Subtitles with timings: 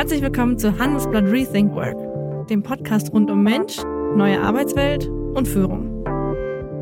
[0.00, 3.82] Herzlich willkommen zu Handelsblatt Rethink Work, dem Podcast rund um Mensch,
[4.16, 6.02] neue Arbeitswelt und Führung.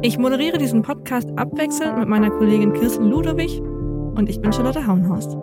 [0.03, 5.37] Ich moderiere diesen Podcast abwechselnd mit meiner Kollegin Kirsten Ludowig und ich bin Charlotte Hauenhorst.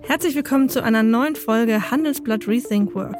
[0.00, 3.18] Herzlich willkommen zu einer neuen Folge Handelsblatt Rethink Work.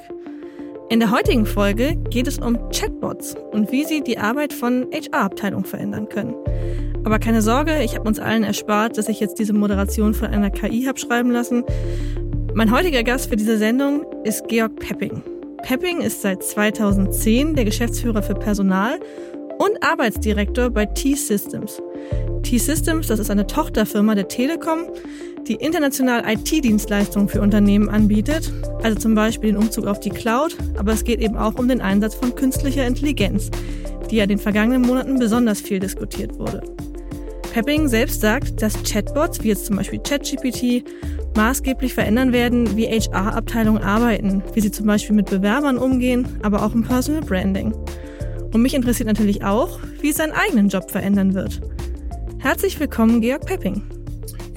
[0.93, 5.65] In der heutigen Folge geht es um Chatbots und wie sie die Arbeit von HR-Abteilungen
[5.65, 6.35] verändern können.
[7.03, 10.51] Aber keine Sorge, ich habe uns allen erspart, dass ich jetzt diese Moderation von einer
[10.51, 11.65] KI habe schreiben lassen.
[12.53, 15.23] Mein heutiger Gast für diese Sendung ist Georg Pepping.
[15.63, 19.01] Pepping ist seit 2010 der Geschäftsführer für Personal
[19.59, 21.81] und Arbeitsdirektor bei T-Systems.
[22.43, 24.91] T-Systems, das ist eine Tochterfirma der Telekom,
[25.47, 28.53] die international IT-Dienstleistungen für Unternehmen anbietet,
[28.83, 31.81] also zum Beispiel den Umzug auf die Cloud, aber es geht eben auch um den
[31.81, 33.51] Einsatz von künstlicher Intelligenz,
[34.11, 36.63] die ja in den vergangenen Monaten besonders viel diskutiert wurde.
[37.53, 40.85] Pepping selbst sagt, dass Chatbots, wie jetzt zum Beispiel ChatGPT,
[41.37, 46.75] maßgeblich verändern werden, wie HR-Abteilungen arbeiten, wie sie zum Beispiel mit Bewerbern umgehen, aber auch
[46.75, 47.75] im Personal Branding.
[48.53, 51.61] Und mich interessiert natürlich auch, wie es seinen eigenen Job verändern wird.
[52.39, 53.83] Herzlich willkommen, Georg Pepping.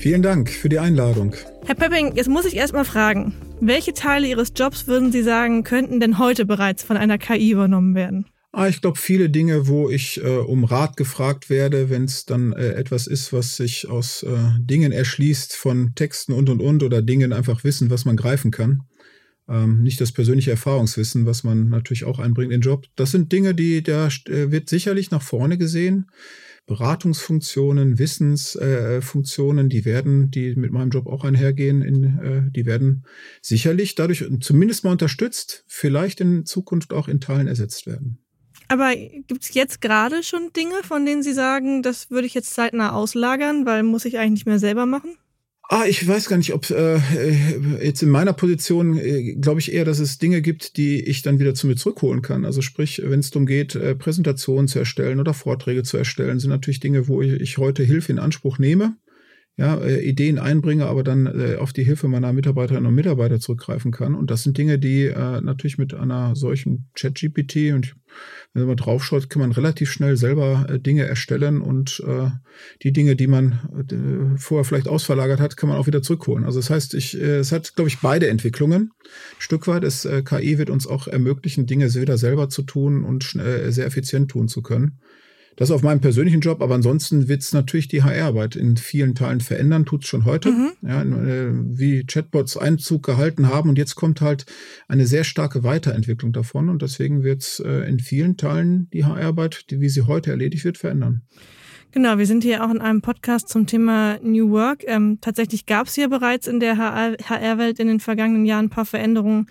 [0.06, 1.36] Vielen Dank für die Einladung.
[1.66, 5.64] Herr Pepping, jetzt muss ich erst mal fragen, welche Teile Ihres Jobs würden Sie sagen,
[5.64, 8.28] könnten denn heute bereits von einer KI übernommen werden?
[8.52, 12.54] Ah, ich glaube, viele Dinge, wo ich äh, um Rat gefragt werde, wenn es dann
[12.54, 17.02] äh, etwas ist, was sich aus äh, Dingen erschließt, von Texten und und und oder
[17.02, 18.84] Dingen einfach wissen, was man greifen kann.
[19.50, 22.86] Ähm, nicht das persönliche Erfahrungswissen, was man natürlich auch einbringt in den Job.
[22.96, 26.12] Das sind Dinge, die da äh, wird sicherlich nach vorne gesehen.
[26.66, 33.06] Beratungsfunktionen, Wissensfunktionen, äh, die werden, die mit meinem Job auch einhergehen, in, äh, die werden
[33.42, 38.20] sicherlich dadurch zumindest mal unterstützt, vielleicht in Zukunft auch in Teilen ersetzt werden.
[38.68, 42.54] Aber gibt es jetzt gerade schon Dinge, von denen Sie sagen, das würde ich jetzt
[42.54, 45.18] zeitnah auslagern, weil muss ich eigentlich nicht mehr selber machen?
[45.68, 47.00] Ah, ich weiß gar nicht, ob äh,
[47.84, 51.40] jetzt in meiner Position äh, glaube ich eher, dass es Dinge gibt, die ich dann
[51.40, 52.46] wieder zu mir zurückholen kann.
[52.46, 56.52] Also sprich, wenn es darum geht, äh, Präsentationen zu erstellen oder Vorträge zu erstellen, sind
[56.52, 58.96] natürlich Dinge, wo ich, ich heute Hilfe in Anspruch nehme
[59.58, 63.92] ja, äh, Ideen einbringe, aber dann äh, auf die Hilfe meiner Mitarbeiterinnen und Mitarbeiter zurückgreifen
[63.92, 64.14] kann.
[64.14, 67.96] Und das sind Dinge, die äh, natürlich mit einer solchen Chat-GPT und
[68.54, 72.30] wenn man draufschaut, kann man relativ schnell selber äh, Dinge erstellen und äh,
[72.84, 73.60] die Dinge, die man
[73.92, 76.46] äh, vorher vielleicht ausverlagert hat, kann man auch wieder zurückholen.
[76.46, 78.92] Also das heißt, ich, äh, es hat, glaube ich, beide Entwicklungen.
[79.04, 83.04] Ein Stück weit, das äh, KI wird uns auch ermöglichen, Dinge wieder selber zu tun
[83.04, 85.00] und schnell, äh, sehr effizient tun zu können.
[85.56, 89.40] Das auf meinem persönlichen Job, aber ansonsten wird es natürlich die HR-Arbeit in vielen Teilen
[89.40, 90.52] verändern, tut es schon heute.
[90.52, 90.72] Mhm.
[90.82, 94.46] Ja, äh, wie Chatbots Einzug gehalten haben und jetzt kommt halt
[94.88, 99.66] eine sehr starke Weiterentwicklung davon und deswegen wird es äh, in vielen Teilen die HR-Arbeit,
[99.70, 101.22] wie sie heute erledigt wird, verändern.
[101.92, 104.84] Genau, wir sind hier auch in einem Podcast zum Thema New Work.
[104.86, 108.86] Ähm, tatsächlich gab es hier bereits in der HR-Welt in den vergangenen Jahren ein paar
[108.86, 109.48] Veränderungen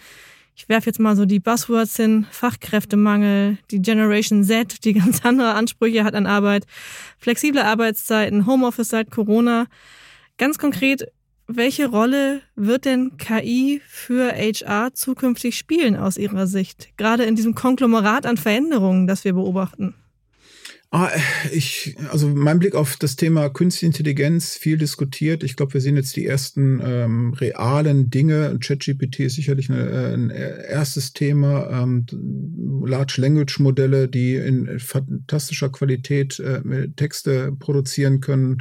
[0.54, 5.54] ich werfe jetzt mal so die Buzzwords hin, Fachkräftemangel, die Generation Z, die ganz andere
[5.54, 6.64] Ansprüche hat an Arbeit,
[7.18, 9.66] flexible Arbeitszeiten, Homeoffice seit Corona.
[10.38, 11.06] Ganz konkret,
[11.46, 17.54] welche Rolle wird denn KI für HR zukünftig spielen aus Ihrer Sicht, gerade in diesem
[17.54, 19.94] Konglomerat an Veränderungen, das wir beobachten?
[20.96, 21.10] Ah,
[21.50, 25.42] ich, also mein Blick auf das Thema Künstliche Intelligenz viel diskutiert.
[25.42, 28.56] Ich glaube, wir sehen jetzt die ersten ähm, realen Dinge.
[28.60, 31.68] ChatGPT ist sicherlich eine, äh, ein erstes Thema.
[31.68, 32.06] Ähm,
[32.86, 38.58] Large Language Modelle, die in fantastischer Qualität äh, Texte produzieren können,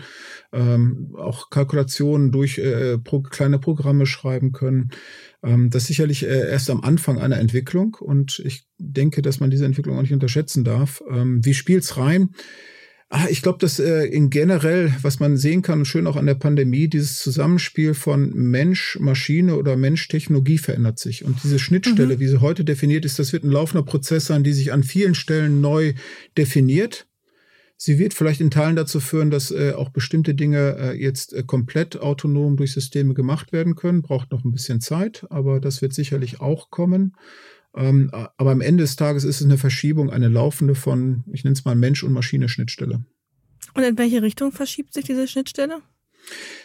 [0.54, 4.90] ähm, auch Kalkulationen durch äh, pro, kleine Programme schreiben können.
[5.44, 9.52] Ähm, das ist sicherlich äh, erst am Anfang einer Entwicklung und ich denke, dass man
[9.52, 11.04] diese Entwicklung auch nicht unterschätzen darf.
[11.10, 12.30] Ähm, wie spielt's rein?
[13.16, 16.34] Ah, ich glaube, dass äh, in generell, was man sehen kann, schön auch an der
[16.34, 21.24] Pandemie, dieses Zusammenspiel von Mensch, Maschine oder Mensch, Technologie verändert sich.
[21.24, 22.20] Und diese Schnittstelle, mhm.
[22.20, 25.14] wie sie heute definiert ist, das wird ein laufender Prozess sein, die sich an vielen
[25.14, 25.94] Stellen neu
[26.40, 27.06] definiert.
[27.86, 31.44] Sie wird vielleicht in Teilen dazu führen, dass äh, auch bestimmte Dinge äh, jetzt äh,
[31.44, 34.02] komplett autonom durch Systeme gemacht werden können.
[34.02, 37.18] Braucht noch ein bisschen Zeit, aber das wird sicherlich auch kommen.
[37.76, 41.56] Ähm, aber am Ende des Tages ist es eine Verschiebung, eine laufende von, ich nenne
[41.56, 43.04] es mal Mensch- und Maschine-Schnittstelle.
[43.74, 45.82] Und in welche Richtung verschiebt sich diese Schnittstelle?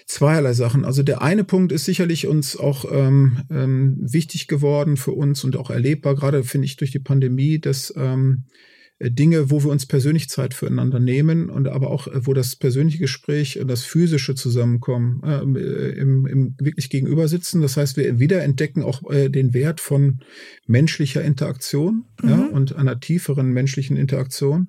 [0.06, 0.84] Zweierlei Sachen.
[0.84, 5.56] Also der eine Punkt ist sicherlich uns auch ähm, ähm, wichtig geworden für uns und
[5.56, 9.86] auch erlebbar, gerade finde ich durch die Pandemie, dass ähm, äh, Dinge, wo wir uns
[9.86, 14.34] persönlich Zeit füreinander nehmen und aber auch, äh, wo das persönliche Gespräch und das physische
[14.34, 17.62] Zusammenkommen äh, im, im wirklich gegenüber sitzen.
[17.62, 20.18] Das heißt, wir wiederentdecken auch äh, den Wert von
[20.66, 22.28] menschlicher Interaktion mhm.
[22.28, 24.68] ja, und einer tieferen menschlichen Interaktion.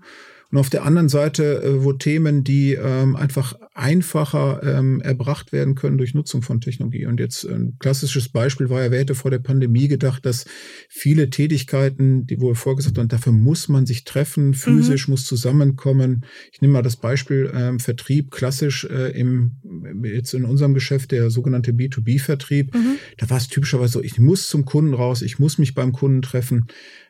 [0.51, 5.75] Und auf der anderen Seite, äh, wo Themen, die ähm, einfach einfacher ähm, erbracht werden
[5.75, 7.05] können durch Nutzung von Technologie.
[7.05, 10.45] Und jetzt ein klassisches Beispiel war ja, wer hätte vor der Pandemie gedacht, dass
[10.89, 15.13] viele Tätigkeiten, die wo wir vorgesagt haben, dafür muss man sich treffen, physisch mhm.
[15.13, 16.25] muss zusammenkommen.
[16.51, 19.57] Ich nehme mal das Beispiel ähm, Vertrieb, klassisch äh, im
[20.03, 22.73] jetzt in unserem Geschäft der sogenannte B2B-Vertrieb.
[22.73, 22.97] Mhm.
[23.17, 26.23] Da war es typischerweise so, ich muss zum Kunden raus, ich muss mich beim Kunden
[26.23, 26.67] treffen.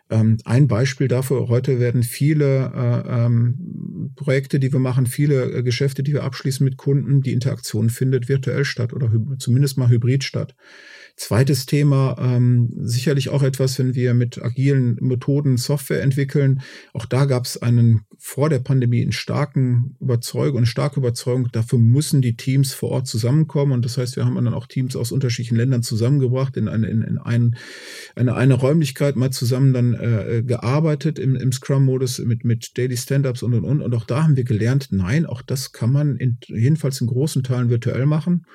[0.09, 5.63] Ähm, ein Beispiel dafür, heute werden viele äh, ähm, Projekte, die wir machen, viele äh,
[5.63, 10.23] Geschäfte, die wir abschließen mit Kunden, die Interaktion findet virtuell statt oder zumindest mal hybrid
[10.23, 10.55] statt.
[11.19, 16.61] Zweites Thema, ähm, sicherlich auch etwas, wenn wir mit agilen Methoden Software entwickeln.
[16.93, 21.77] Auch da gab es einen vor der Pandemie einen starken Überzeugung, eine starke Überzeugung, dafür
[21.77, 23.73] müssen die Teams vor Ort zusammenkommen.
[23.73, 27.01] Und das heißt, wir haben dann auch Teams aus unterschiedlichen Ländern zusammengebracht, in eine, in,
[27.01, 27.57] in ein,
[28.15, 33.43] eine, eine Räumlichkeit mal zusammen dann äh, gearbeitet im, im Scrum-Modus mit, mit Daily Stand-Ups
[33.43, 33.81] und und und.
[33.81, 37.43] Und auch da haben wir gelernt, nein, auch das kann man in, jedenfalls in großen
[37.43, 38.45] Teilen virtuell machen.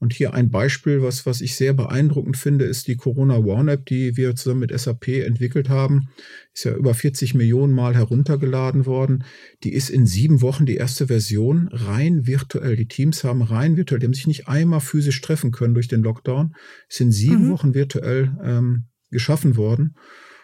[0.00, 3.84] Und hier ein Beispiel, was, was ich sehr beeindruckend finde, ist die Corona One App,
[3.84, 6.08] die wir zusammen mit SAP entwickelt haben.
[6.54, 9.24] Ist ja über 40 Millionen Mal heruntergeladen worden.
[9.62, 12.76] Die ist in sieben Wochen die erste Version rein virtuell.
[12.76, 16.02] Die Teams haben rein virtuell, die haben sich nicht einmal physisch treffen können durch den
[16.02, 16.54] Lockdown.
[16.88, 17.50] Ist in sieben mhm.
[17.50, 19.96] Wochen virtuell ähm, geschaffen worden.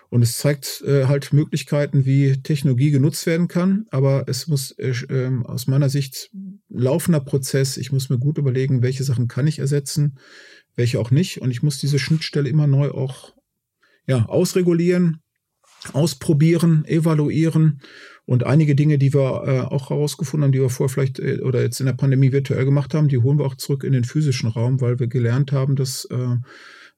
[0.09, 3.87] Und es zeigt äh, halt Möglichkeiten, wie Technologie genutzt werden kann.
[3.91, 6.31] Aber es muss äh, äh, aus meiner Sicht
[6.69, 7.77] laufender Prozess.
[7.77, 10.19] Ich muss mir gut überlegen, welche Sachen kann ich ersetzen,
[10.77, 11.41] welche auch nicht.
[11.41, 13.35] Und ich muss diese Schnittstelle immer neu auch
[14.07, 15.23] ja, ausregulieren,
[15.93, 17.81] ausprobieren, evaluieren.
[18.25, 21.63] Und einige Dinge, die wir äh, auch herausgefunden haben, die wir vorher vielleicht äh, oder
[21.63, 24.51] jetzt in der Pandemie virtuell gemacht haben, die holen wir auch zurück in den physischen
[24.51, 26.37] Raum, weil wir gelernt haben, dass äh,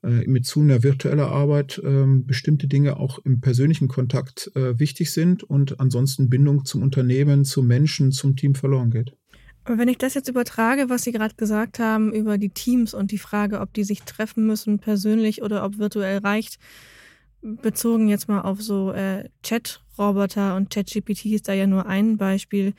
[0.02, 5.80] mit zunehmender virtueller Arbeit äh, bestimmte Dinge auch im persönlichen Kontakt äh, wichtig sind und
[5.80, 9.16] ansonsten Bindung zum Unternehmen, zum Menschen, zum Team verloren geht.
[9.64, 13.10] Aber wenn ich das jetzt übertrage, was Sie gerade gesagt haben über die Teams und
[13.10, 16.58] die Frage, ob die sich treffen müssen persönlich oder ob virtuell reicht,
[17.42, 22.72] bezogen jetzt mal auf so äh, Chat-Roboter und ChatGPT ist da ja nur ein Beispiel.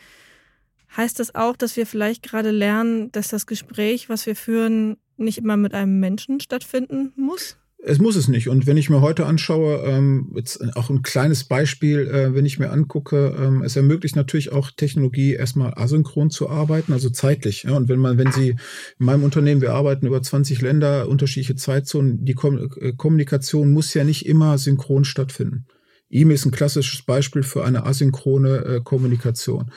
[0.95, 5.37] Heißt das auch, dass wir vielleicht gerade lernen, dass das Gespräch, was wir führen, nicht
[5.37, 7.57] immer mit einem Menschen stattfinden muss?
[7.81, 8.49] Es muss es nicht.
[8.49, 12.59] Und wenn ich mir heute anschaue, ähm, jetzt auch ein kleines Beispiel, äh, wenn ich
[12.59, 17.63] mir angucke, ähm, es ermöglicht natürlich auch Technologie erstmal asynchron zu arbeiten, also zeitlich.
[17.63, 17.77] Ja?
[17.77, 18.57] Und wenn man, wenn Sie in
[19.05, 24.03] meinem Unternehmen, wir arbeiten über 20 Länder, unterschiedliche Zeitzonen, die Kom äh, Kommunikation muss ja
[24.03, 25.65] nicht immer synchron stattfinden.
[26.09, 29.71] E-Mail ist ein klassisches Beispiel für eine asynchrone äh, Kommunikation.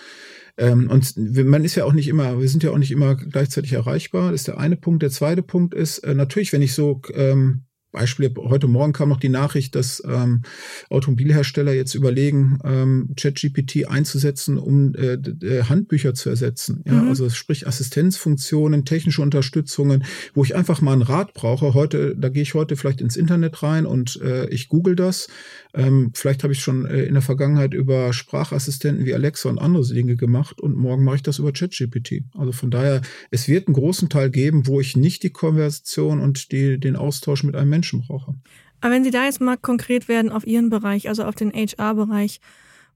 [0.59, 3.73] Ähm, und man ist ja auch nicht immer, wir sind ja auch nicht immer gleichzeitig
[3.73, 4.33] erreichbar.
[4.33, 5.03] Das ist der eine Punkt.
[5.03, 9.21] Der zweite Punkt ist äh, natürlich, wenn ich so ähm, Beispiel, heute Morgen kam noch
[9.21, 10.43] die Nachricht, dass ähm,
[10.89, 15.19] Automobilhersteller jetzt überlegen, ähm, ChatGPT einzusetzen, um äh,
[15.65, 16.83] Handbücher zu ersetzen.
[16.87, 16.95] Ja?
[16.95, 17.09] Mhm.
[17.09, 20.05] Also sprich Assistenzfunktionen, technische Unterstützungen,
[20.35, 21.75] wo ich einfach mal einen Rat brauche.
[21.75, 25.29] Heute, da gehe ich heute vielleicht ins Internet rein und äh, ich google das.
[25.75, 29.87] Ähm, vielleicht habe ich schon äh, in der Vergangenheit über Sprachassistenten wie Alexa und andere
[29.87, 32.25] Dinge gemacht und morgen mache ich das über ChatGPT.
[32.37, 36.53] Also von daher, es wird einen großen Teil geben, wo ich nicht die Konversation und
[36.53, 38.35] die, den Austausch mit einem Menschen Menschen brauche.
[38.81, 42.41] Aber wenn Sie da jetzt mal konkret werden auf Ihren Bereich, also auf den HR-Bereich,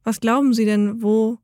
[0.04, 1.38] was glauben Sie denn, wo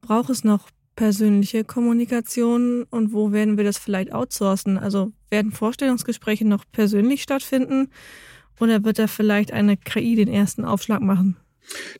[0.00, 4.78] braucht es noch persönliche Kommunikation und wo werden wir das vielleicht outsourcen?
[4.78, 7.88] Also werden Vorstellungsgespräche noch persönlich stattfinden
[8.58, 11.36] oder wird da vielleicht eine KI den ersten Aufschlag machen?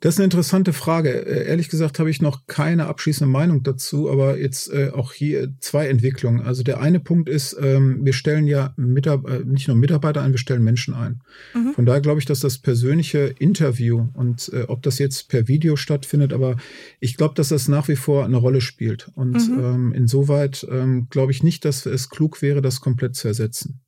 [0.00, 1.10] Das ist eine interessante Frage.
[1.10, 5.52] Äh, ehrlich gesagt habe ich noch keine abschließende Meinung dazu, aber jetzt äh, auch hier
[5.60, 6.42] zwei Entwicklungen.
[6.42, 10.32] Also der eine Punkt ist, ähm, wir stellen ja Mitab äh, nicht nur Mitarbeiter ein,
[10.32, 11.20] wir stellen Menschen ein.
[11.54, 11.72] Mhm.
[11.74, 15.76] Von daher glaube ich, dass das persönliche Interview und äh, ob das jetzt per Video
[15.76, 16.56] stattfindet, aber
[17.00, 19.10] ich glaube, dass das nach wie vor eine Rolle spielt.
[19.14, 19.58] Und mhm.
[19.58, 23.80] ähm, insoweit ähm, glaube ich nicht, dass es klug wäre, das komplett zu ersetzen.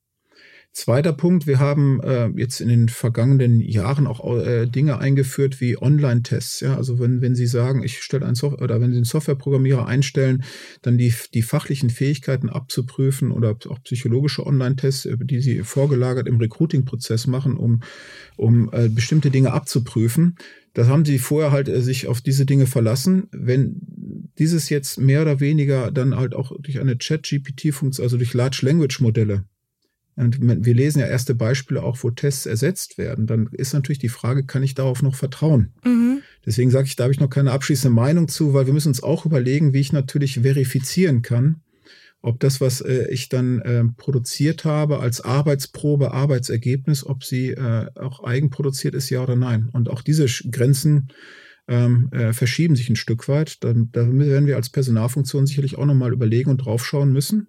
[0.78, 5.76] Zweiter Punkt, wir haben äh, jetzt in den vergangenen Jahren auch äh, Dinge eingeführt wie
[5.76, 6.61] Online-Tests.
[6.61, 6.76] Ja?
[6.76, 10.44] Also wenn, wenn Sie sagen, ich stelle ein Software oder wenn Sie einen Softwareprogrammierer einstellen,
[10.82, 16.37] dann die, die fachlichen Fähigkeiten abzuprüfen oder auch psychologische Online-Tests, äh, die Sie vorgelagert im
[16.37, 17.82] Recruiting-Prozess machen, um,
[18.37, 20.37] um äh, bestimmte Dinge abzuprüfen.
[20.75, 23.26] Das haben sie vorher halt äh, sich auf diese Dinge verlassen.
[23.32, 23.80] Wenn
[24.38, 29.00] dieses jetzt mehr oder weniger dann halt auch durch eine Chat-GPT-Funktion, also durch Large Language
[29.00, 29.44] Modelle
[30.18, 33.26] und wir lesen ja erste Beispiele auch, wo Tests ersetzt werden.
[33.26, 35.72] Dann ist natürlich die Frage, kann ich darauf noch vertrauen?
[35.84, 36.22] Mhm.
[36.44, 39.02] Deswegen sage ich, da habe ich noch keine abschließende Meinung zu, weil wir müssen uns
[39.02, 41.62] auch überlegen, wie ich natürlich verifizieren kann,
[42.20, 47.87] ob das, was äh, ich dann äh, produziert habe als Arbeitsprobe, Arbeitsergebnis, ob sie äh,
[47.94, 49.68] auch eigenproduziert ist, ja oder nein.
[49.72, 51.08] Und auch diese Grenzen
[51.68, 53.62] ähm, äh, verschieben sich ein Stück weit.
[53.62, 57.48] Da, da werden wir als Personalfunktion sicherlich auch nochmal überlegen und draufschauen müssen.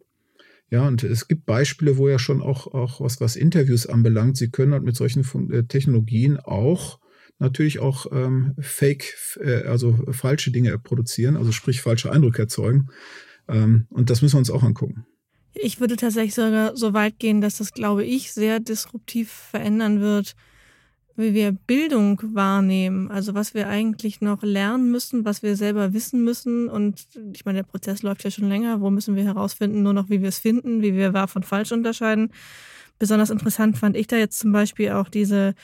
[0.71, 4.51] Ja, und es gibt Beispiele, wo ja schon auch, auch was, was Interviews anbelangt, sie
[4.51, 6.99] können halt mit solchen äh, Technologien auch
[7.39, 12.89] natürlich auch ähm, Fake, äh, also falsche Dinge produzieren, also sprich falsche Eindrücke erzeugen.
[13.47, 15.05] Ähm, und das müssen wir uns auch angucken.
[15.53, 20.35] Ich würde tatsächlich sogar so weit gehen, dass das, glaube ich, sehr disruptiv verändern wird,
[21.19, 23.11] wie wir Bildung wahrnehmen.
[23.11, 26.69] Also was wir eigentlich noch lernen müssen, was wir selber wissen müssen.
[26.69, 28.81] Und ich meine, der Prozess läuft ja schon länger.
[28.81, 29.83] Wo müssen wir herausfinden?
[29.83, 32.31] Nur noch, wie wir es finden, wie wir wahr von falsch unterscheiden.
[32.97, 35.55] Besonders interessant fand ich da jetzt zum Beispiel auch diese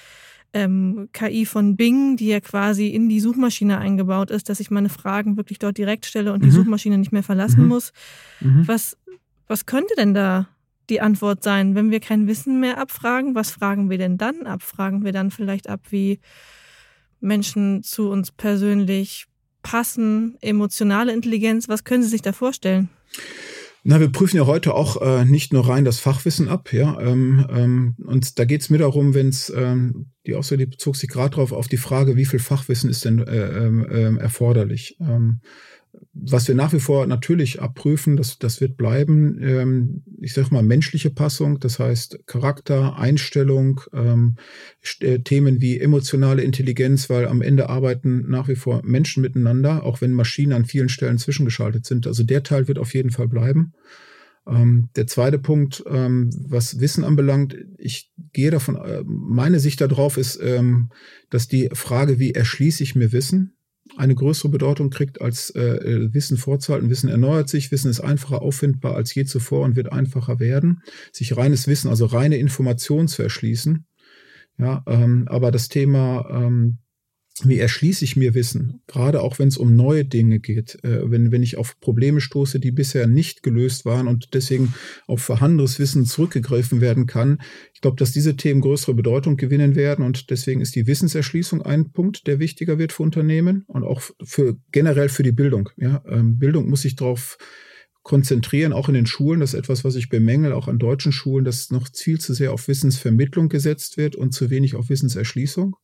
[0.54, 4.90] ähm, KI von Bing, die ja quasi in die Suchmaschine eingebaut ist, dass ich meine
[4.90, 6.46] Fragen wirklich dort direkt stelle und mhm.
[6.46, 7.68] die Suchmaschine nicht mehr verlassen mhm.
[7.68, 7.94] muss.
[8.40, 8.68] Mhm.
[8.68, 8.98] Was,
[9.48, 10.48] was könnte denn da
[10.90, 13.36] die Antwort sein, wenn wir kein Wissen mehr abfragen?
[13.36, 14.62] Was fragen wir denn dann ab?
[14.62, 16.20] Fragen wir dann vielleicht ab, wie
[17.20, 19.26] Menschen zu uns persönlich
[19.64, 21.68] passen, emotionale Intelligenz?
[21.68, 22.90] Was können Sie sich da vorstellen?
[23.88, 27.00] Na, wir prüfen ja heute auch äh, nicht nur rein das Fachwissen ab, ja.
[27.00, 30.96] Ähm, ähm, und da geht es mir darum, wenn es, ähm, die Aussage die bezog
[30.96, 34.98] sich gerade darauf, auf die Frage, wie viel Fachwissen ist denn äh, äh, erforderlich?
[35.00, 35.40] Ähm,
[36.14, 40.64] was wir nach wie vor natürlich abprüfen, das, das wird bleiben, ähm, ich sag mal,
[40.64, 44.36] menschliche Passung, das heißt Charakter, Einstellung, ähm,
[45.02, 50.02] äh, Themen wie emotionale Intelligenz, weil am Ende arbeiten nach wie vor Menschen miteinander, auch
[50.02, 52.08] wenn Maschinen an vielen Stellen zwischengeschaltet sind.
[52.08, 53.74] Also der Teil wird auf jeden Fall bleiben.
[54.48, 60.18] Ähm, der zweite Punkt, ähm, was Wissen anbelangt, ich gehe davon, äh, meine Sicht darauf
[60.18, 60.90] ist, ähm,
[61.30, 63.56] dass die Frage, wie erschließe ich mir Wissen,
[63.98, 66.90] eine größere Bedeutung kriegt als äh, äh, Wissen vorzuhalten.
[66.90, 70.82] Wissen erneuert sich, Wissen ist einfacher auffindbar als je zuvor und wird einfacher werden.
[71.12, 73.86] Sich reines Wissen, also reine Information zu erschließen.
[74.58, 76.78] Ja, ähm, aber das Thema ähm,
[77.44, 81.32] wie erschließe ich mir Wissen, gerade auch wenn es um neue Dinge geht, äh, wenn,
[81.32, 84.74] wenn ich auf Probleme stoße, die bisher nicht gelöst waren und deswegen
[85.06, 87.42] auf vorhandenes Wissen zurückgegriffen werden kann.
[87.74, 91.92] Ich glaube, dass diese Themen größere Bedeutung gewinnen werden und deswegen ist die Wissenserschließung ein
[91.92, 95.70] Punkt, der wichtiger wird für Unternehmen und auch für generell für die Bildung.
[95.76, 97.38] Ja, ähm, Bildung muss sich darauf
[98.04, 99.42] konzentrieren, auch in den Schulen.
[99.42, 102.54] Das ist etwas, was ich bemängel, auch an deutschen Schulen, dass noch viel zu sehr
[102.54, 105.76] auf Wissensvermittlung gesetzt wird und zu wenig auf Wissenserschließung.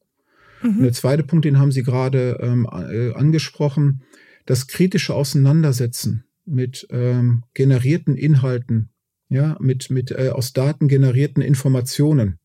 [0.62, 0.78] Mhm.
[0.78, 4.04] Und der zweite Punkt, den haben Sie gerade ähm, äh, angesprochen,
[4.46, 8.90] das kritische Auseinandersetzen mit ähm, generierten Inhalten,
[9.30, 12.40] ja, mit, mit äh, aus Daten generierten Informationen.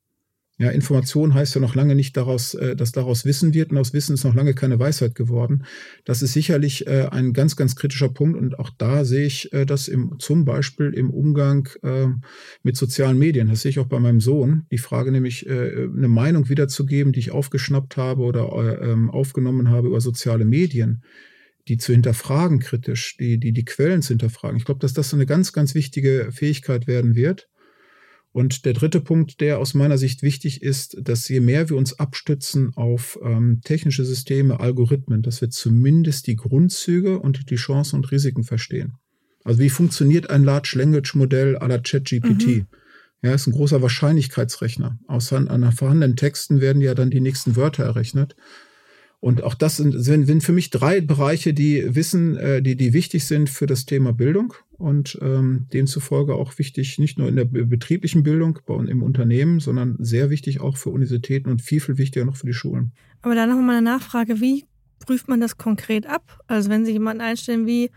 [0.58, 3.92] Ja, Information heißt ja noch lange nicht daraus, äh, dass daraus Wissen wird und aus
[3.92, 5.64] Wissen ist noch lange keine Weisheit geworden.
[6.06, 9.66] Das ist sicherlich äh, ein ganz, ganz kritischer Punkt und auch da sehe ich äh,
[9.66, 11.68] das im, zum Beispiel im Umgang
[12.62, 13.48] mit sozialen Medien.
[13.48, 14.66] Das sehe ich auch bei meinem Sohn.
[14.70, 20.00] Die Frage nämlich, eine Meinung wiederzugeben, die ich aufgeschnappt habe oder ähm, aufgenommen habe über
[20.00, 21.02] soziale Medien
[21.68, 24.56] die zu hinterfragen kritisch, die, die, die Quellen zu hinterfragen.
[24.56, 27.48] Ich glaube, dass das eine ganz, ganz wichtige Fähigkeit werden wird.
[28.36, 31.98] Und der dritte Punkt, der aus meiner Sicht wichtig ist, dass je mehr wir uns
[31.98, 38.10] abstützen auf ähm, technische Systeme, Algorithmen, dass wir zumindest die Grundzüge und die Chancen und
[38.12, 38.98] Risiken verstehen.
[39.42, 42.46] Also wie funktioniert ein Large Language Modell à la ChatGPT?
[42.46, 42.66] Mhm.
[43.22, 44.98] Ja, ist ein großer Wahrscheinlichkeitsrechner.
[45.06, 48.36] Aus an vorhandenen Texten werden ja dann die nächsten Wörter errechnet.
[49.26, 53.24] Und auch das sind, sind für mich drei Bereiche, die wissen, äh, die, die wichtig
[53.24, 58.22] sind für das Thema Bildung und ähm, demzufolge auch wichtig, nicht nur in der betrieblichen
[58.22, 62.36] Bildung bei, im Unternehmen, sondern sehr wichtig auch für Universitäten und viel, viel wichtiger noch
[62.36, 62.92] für die Schulen.
[63.22, 64.64] Aber da noch mal eine Nachfrage, wie
[65.04, 66.38] prüft man das konkret ab?
[66.46, 67.90] Also wenn Sie jemanden einstellen, wie,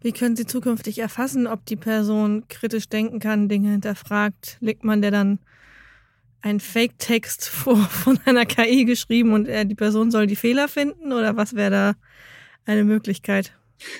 [0.00, 4.56] wie können Sie zukünftig erfassen, ob die Person kritisch denken kann, Dinge hinterfragt?
[4.60, 5.38] Legt man der dann
[6.46, 11.54] ein Fake-Text von einer KI geschrieben und die Person soll die Fehler finden oder was
[11.54, 11.94] wäre da
[12.64, 13.52] eine Möglichkeit?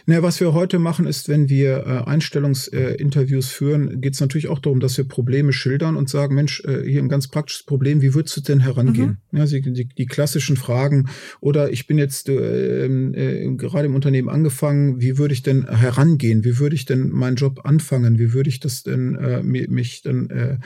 [0.06, 4.48] Naja, was wir heute machen, ist, wenn wir äh, Einstellungsinterviews äh, führen, geht es natürlich
[4.48, 8.02] auch darum, dass wir Probleme schildern und sagen, Mensch, äh, hier ein ganz praktisches Problem,
[8.02, 9.18] wie würdest du denn herangehen?
[9.30, 9.38] Mhm.
[9.38, 11.08] Ja, die, die, die, klassischen Fragen
[11.40, 16.44] oder ich bin jetzt äh, äh, gerade im Unternehmen angefangen, wie würde ich denn herangehen?
[16.44, 18.18] Wie würde ich denn meinen Job anfangen?
[18.18, 20.60] Wie würde ich das denn äh, mich dann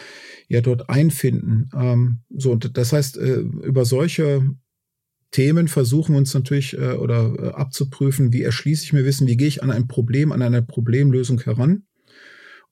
[0.49, 1.69] ja dort einfinden?
[1.75, 4.43] Ähm, so, das heißt, über solche
[5.31, 9.49] Themen versuchen uns natürlich äh, oder äh, abzuprüfen, wie erschließe ich mir Wissen, wie gehe
[9.49, 11.85] ich an ein Problem, an eine Problemlösung heran.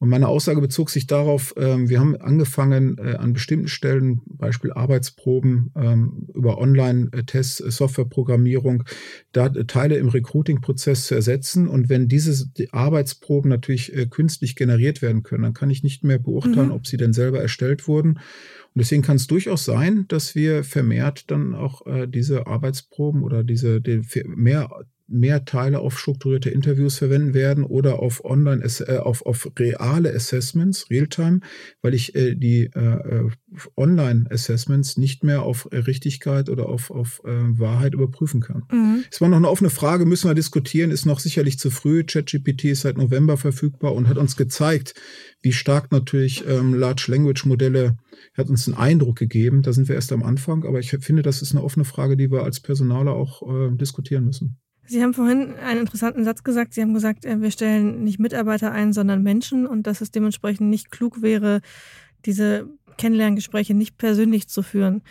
[0.01, 4.73] Und meine Aussage bezog sich darauf, ähm, wir haben angefangen, äh, an bestimmten Stellen, Beispiel
[4.73, 8.85] Arbeitsproben, ähm, über Online-Tests, äh, Softwareprogrammierung,
[9.33, 11.67] da Teile im Recruiting-Prozess zu ersetzen.
[11.67, 16.21] Und wenn diese Arbeitsproben natürlich äh, künstlich generiert werden können, dann kann ich nicht mehr
[16.21, 16.75] beurteilen, mhm.
[16.75, 18.11] ob sie denn selber erstellt wurden.
[18.11, 23.43] Und deswegen kann es durchaus sein, dass wir vermehrt dann auch äh, diese Arbeitsproben oder
[23.43, 24.71] diese die, mehr
[25.09, 30.89] mehr Teile auf strukturierte Interviews verwenden werden oder auf online äh, auf auf reale Assessments
[30.91, 31.41] Realtime,
[31.83, 33.31] weil ich äh, die äh, äh
[33.77, 38.65] Online Assessments nicht mehr auf Richtigkeit oder auf auf äh, Wahrheit überprüfen kann.
[38.71, 39.05] Mhm.
[39.11, 42.05] Es war noch eine offene Frage, müssen wir diskutieren, ist noch sicherlich zu früh.
[42.05, 44.95] ChatGPT ist seit November verfügbar und hat uns gezeigt,
[45.43, 47.97] wie stark natürlich ähm, Large Language Modelle
[48.35, 49.63] hat uns einen Eindruck gegeben.
[49.63, 52.31] Da sind wir erst am Anfang, aber ich finde, das ist eine offene Frage, die
[52.31, 54.59] wir als Personaler auch äh, diskutieren müssen.
[54.89, 56.75] Sie haben vorhin einen interessanten Satz gesagt.
[56.75, 60.69] Sie haben gesagt, äh, wir stellen nicht Mitarbeiter ein, sondern Menschen und dass es dementsprechend
[60.71, 61.61] nicht klug wäre,
[62.25, 65.03] diese Kennenlerngespräche nicht persönlich zu führen.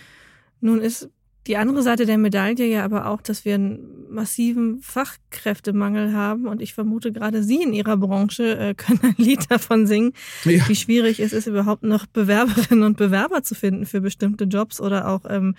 [0.60, 1.10] Nun ist
[1.48, 6.62] die andere Seite der Medaille ja aber auch, dass wir einen massiven Fachkräftemangel haben und
[6.62, 10.12] ich vermute, gerade Sie in Ihrer Branche äh, können ein Lied davon singen,
[10.44, 10.68] ja.
[10.68, 15.08] wie schwierig es ist, überhaupt noch Bewerberinnen und Bewerber zu finden für bestimmte Jobs oder
[15.08, 15.56] auch ähm,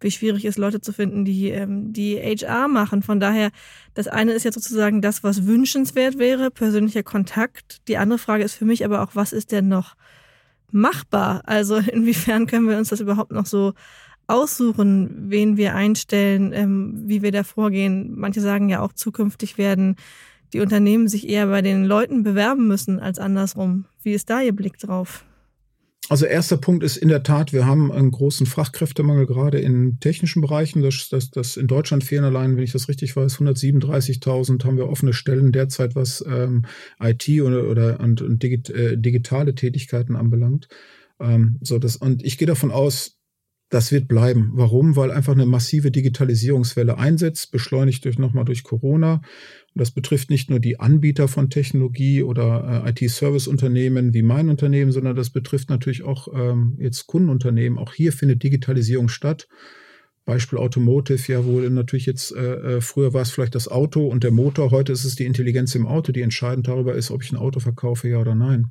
[0.00, 3.02] wie schwierig es ist, Leute zu finden, die ähm, die HR machen.
[3.02, 3.50] Von daher,
[3.94, 7.86] das eine ist jetzt sozusagen das, was wünschenswert wäre, persönlicher Kontakt.
[7.88, 9.96] Die andere Frage ist für mich aber auch, was ist denn noch
[10.70, 11.42] machbar?
[11.46, 13.72] Also inwiefern können wir uns das überhaupt noch so
[14.26, 18.12] aussuchen, wen wir einstellen, ähm, wie wir da vorgehen?
[18.16, 19.96] Manche sagen ja auch, zukünftig werden
[20.52, 23.86] die Unternehmen sich eher bei den Leuten bewerben müssen als andersrum.
[24.02, 25.24] Wie ist da Ihr Blick drauf?
[26.08, 30.40] Also erster Punkt ist in der Tat, wir haben einen großen Fachkräftemangel gerade in technischen
[30.40, 30.80] Bereichen.
[30.80, 34.88] Das, das, das in Deutschland fehlen allein, wenn ich das richtig weiß, 137.000 haben wir
[34.88, 36.64] offene Stellen derzeit, was ähm,
[37.00, 40.68] IT oder, oder und, und digit, äh, digitale Tätigkeiten anbelangt.
[41.18, 43.18] Ähm, so das und ich gehe davon aus,
[43.68, 44.52] das wird bleiben.
[44.54, 44.94] Warum?
[44.94, 49.22] Weil einfach eine massive Digitalisierungswelle einsetzt, beschleunigt durch nochmal durch Corona.
[49.76, 54.90] Und das betrifft nicht nur die Anbieter von Technologie oder äh, IT-Service-Unternehmen wie mein Unternehmen,
[54.90, 57.78] sondern das betrifft natürlich auch ähm, jetzt Kundenunternehmen.
[57.78, 59.48] Auch hier findet Digitalisierung statt.
[60.24, 64.24] Beispiel Automotive, ja, wo natürlich jetzt, äh, äh, früher war es vielleicht das Auto und
[64.24, 67.30] der Motor, heute ist es die Intelligenz im Auto, die entscheidend darüber ist, ob ich
[67.30, 68.68] ein Auto verkaufe, ja oder nein.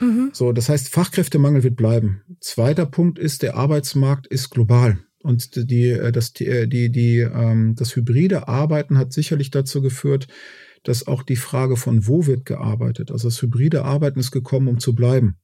[0.00, 0.32] Mhm.
[0.34, 2.20] So, das heißt, Fachkräftemangel wird bleiben.
[2.40, 4.98] Zweiter Punkt ist, der Arbeitsmarkt ist global.
[5.22, 10.26] Und die, äh, das, äh, die, die, ähm, das hybride Arbeiten hat sicherlich dazu geführt,
[10.82, 14.80] dass auch die Frage von wo wird gearbeitet, also das hybride Arbeiten ist gekommen, um
[14.80, 15.36] zu bleiben.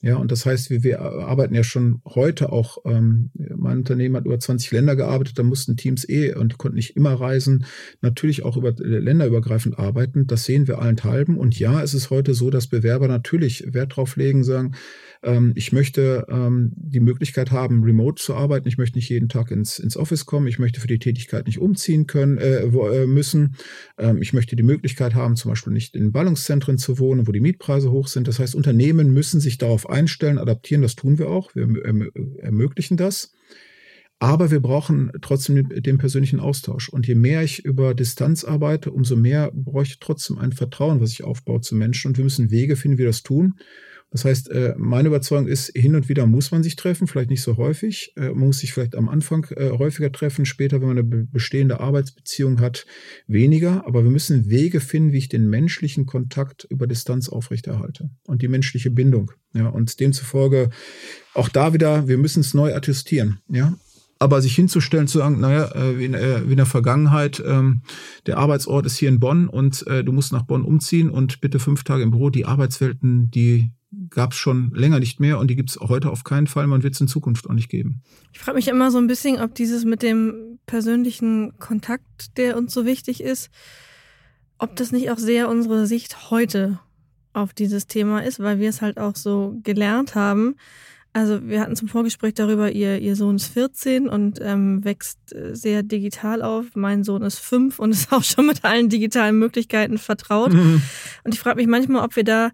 [0.00, 4.26] Ja, und das heißt, wir, wir arbeiten ja schon heute auch, ähm, mein Unternehmen hat
[4.26, 7.64] über 20 Länder gearbeitet, da mussten Teams eh und konnten nicht immer reisen,
[8.00, 10.28] natürlich auch über äh, länderübergreifend arbeiten.
[10.28, 11.36] Das sehen wir allenthalben.
[11.36, 14.76] Und ja, es ist heute so, dass Bewerber natürlich Wert drauf legen, sagen,
[15.22, 18.68] ähm, ich möchte ähm, die Möglichkeit haben, remote zu arbeiten.
[18.68, 20.46] Ich möchte nicht jeden Tag ins, ins Office kommen.
[20.46, 23.56] Ich möchte für die Tätigkeit nicht umziehen können, äh, wo, äh, müssen.
[23.98, 27.40] Ähm, ich möchte die Möglichkeit haben, zum Beispiel nicht in Ballungszentren zu wohnen, wo die
[27.40, 28.28] Mietpreise hoch sind.
[28.28, 30.82] Das heißt, Unternehmen müssen sich darauf einstellen, adaptieren.
[30.82, 31.54] Das tun wir auch.
[31.54, 33.32] Wir erm-, ermöglichen das.
[34.20, 36.88] Aber wir brauchen trotzdem den persönlichen Austausch.
[36.88, 41.22] Und je mehr ich über Distanz arbeite, umso mehr bräuchte trotzdem ein Vertrauen, was ich
[41.22, 42.08] aufbaue zu Menschen.
[42.08, 43.54] Und wir müssen Wege finden, wie wir das tun.
[44.10, 47.42] Das heißt, äh, meine Überzeugung ist, hin und wieder muss man sich treffen, vielleicht nicht
[47.42, 48.12] so häufig.
[48.16, 51.80] Äh, man muss sich vielleicht am Anfang äh, häufiger treffen, später, wenn man eine bestehende
[51.80, 52.86] Arbeitsbeziehung hat,
[53.26, 53.86] weniger.
[53.86, 58.48] Aber wir müssen Wege finden, wie ich den menschlichen Kontakt über Distanz aufrechterhalte und die
[58.48, 59.30] menschliche Bindung.
[59.52, 60.70] Ja, und demzufolge
[61.34, 63.40] auch da wieder, wir müssen es neu attestieren.
[63.48, 63.74] Ja,
[64.18, 67.82] aber sich hinzustellen, zu sagen, naja, wie in, wie in der Vergangenheit, ähm,
[68.26, 71.60] der Arbeitsort ist hier in Bonn und äh, du musst nach Bonn umziehen und bitte
[71.60, 73.70] fünf Tage im Büro, die Arbeitswelten, die
[74.10, 76.66] gab es schon länger nicht mehr und die gibt es heute auf keinen Fall.
[76.66, 78.02] Man wird es in Zukunft auch nicht geben.
[78.32, 82.74] Ich frage mich immer so ein bisschen, ob dieses mit dem persönlichen Kontakt, der uns
[82.74, 83.50] so wichtig ist,
[84.58, 86.80] ob das nicht auch sehr unsere Sicht heute
[87.32, 90.56] auf dieses Thema ist, weil wir es halt auch so gelernt haben.
[91.14, 95.54] Also wir hatten zum Vorgespräch darüber, ihr, ihr Sohn ist 14 und ähm, wächst äh,
[95.54, 96.66] sehr digital auf.
[96.74, 100.52] Mein Sohn ist fünf und ist auch schon mit allen digitalen Möglichkeiten vertraut.
[100.52, 100.82] Mhm.
[101.24, 102.50] Und ich frage mich manchmal, ob wir da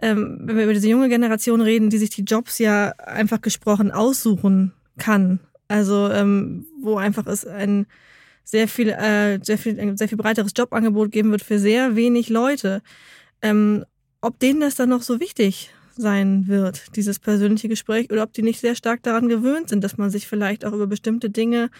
[0.00, 3.90] ähm, wenn wir über diese junge Generation reden, die sich die Jobs ja einfach gesprochen
[3.90, 5.40] aussuchen kann.
[5.68, 7.86] Also ähm, wo einfach es ein
[8.44, 12.30] sehr viel, äh, sehr viel, ein sehr viel breiteres Jobangebot geben wird für sehr wenig
[12.30, 12.82] Leute.
[13.42, 13.84] Ähm,
[14.20, 18.42] ob denen das dann noch so wichtig sein wird, dieses persönliche Gespräch, oder ob die
[18.42, 21.70] nicht sehr stark daran gewöhnt sind, dass man sich vielleicht auch über bestimmte Dinge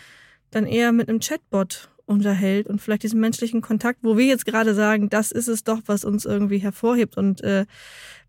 [0.50, 4.74] dann eher mit einem Chatbot unterhält und vielleicht diesen menschlichen Kontakt, wo wir jetzt gerade
[4.74, 7.66] sagen, das ist es doch, was uns irgendwie hervorhebt und äh,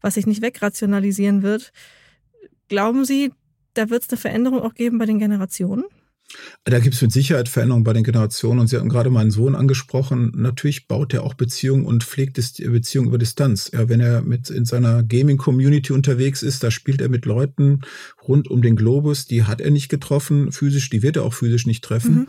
[0.02, 1.72] was sich nicht wegrationalisieren wird.
[2.68, 3.32] Glauben Sie,
[3.74, 5.86] da wird es eine Veränderung auch geben bei den Generationen?
[6.64, 8.60] Da gibt es mit Sicherheit Veränderungen bei den Generationen.
[8.60, 10.32] Und Sie hatten gerade meinen Sohn angesprochen.
[10.36, 13.72] Natürlich baut er auch Beziehungen und pflegt Beziehungen über Distanz.
[13.74, 17.82] Ja, wenn er mit in seiner Gaming-Community unterwegs ist, da spielt er mit Leuten
[18.28, 19.26] rund um den Globus.
[19.26, 22.16] Die hat er nicht getroffen physisch, die wird er auch physisch nicht treffen.
[22.16, 22.28] Mhm.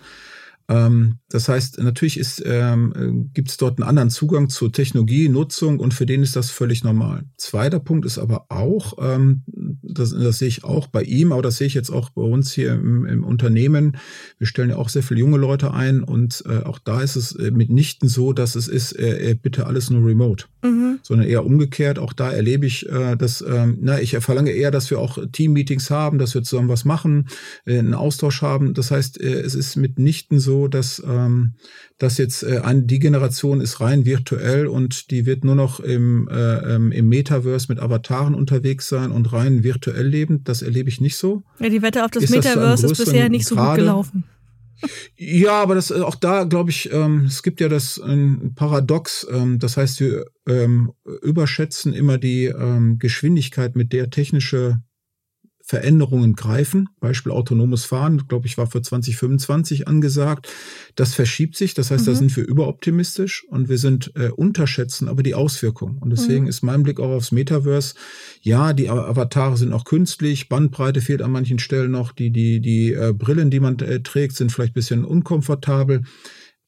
[0.71, 5.81] Ähm, das heißt, natürlich ist, ähm, gibt es dort einen anderen Zugang zur Technologie, Nutzung
[5.81, 7.25] und für den ist das völlig normal.
[7.37, 9.43] Zweiter Punkt ist aber auch, ähm,
[9.83, 12.53] das, das sehe ich auch bei ihm, aber das sehe ich jetzt auch bei uns
[12.53, 13.97] hier im, im Unternehmen.
[14.39, 17.33] Wir stellen ja auch sehr viele junge Leute ein und äh, auch da ist es
[17.33, 21.01] äh, mitnichten so, dass es ist, äh, bitte alles nur remote, mhm.
[21.03, 21.99] sondern eher umgekehrt.
[21.99, 25.91] Auch da erlebe ich, äh, dass, äh, na, ich verlange eher, dass wir auch Team-Meetings
[25.91, 27.29] haben, dass wir zusammen was machen,
[27.67, 28.75] äh, einen Austausch haben.
[28.75, 31.55] Das heißt, äh, es ist mitnichten so, dass, ähm,
[31.99, 36.75] dass jetzt äh, die Generation ist rein virtuell und die wird nur noch im, äh,
[36.75, 40.45] ähm, im Metaverse mit Avataren unterwegs sein und rein virtuell leben.
[40.45, 41.43] Das erlebe ich nicht so.
[41.59, 43.69] Ja, die Wette auf das ist Metaverse das ist bisher nicht so Grade?
[43.69, 44.25] gut gelaufen.
[45.17, 49.27] Ja, aber das äh, auch da glaube ich, ähm, es gibt ja das ein Paradox.
[49.31, 50.93] Ähm, das heißt, wir ähm,
[51.23, 54.81] überschätzen immer die ähm, Geschwindigkeit, mit der technische
[55.71, 56.89] Veränderungen greifen.
[56.99, 60.49] Beispiel autonomes Fahren, glaube ich, war für 2025 angesagt.
[60.97, 61.75] Das verschiebt sich.
[61.75, 62.11] Das heißt, mhm.
[62.11, 65.99] da sind wir überoptimistisch und wir sind äh, unterschätzen aber die Auswirkungen.
[65.99, 66.49] Und deswegen mhm.
[66.49, 67.95] ist mein Blick auch aufs Metaverse.
[68.43, 70.49] Ja, die Avatare sind auch künstlich.
[70.49, 72.11] Bandbreite fehlt an manchen Stellen noch.
[72.11, 76.03] Die, die, die äh, Brillen, die man äh, trägt, sind vielleicht bisschen unkomfortabel.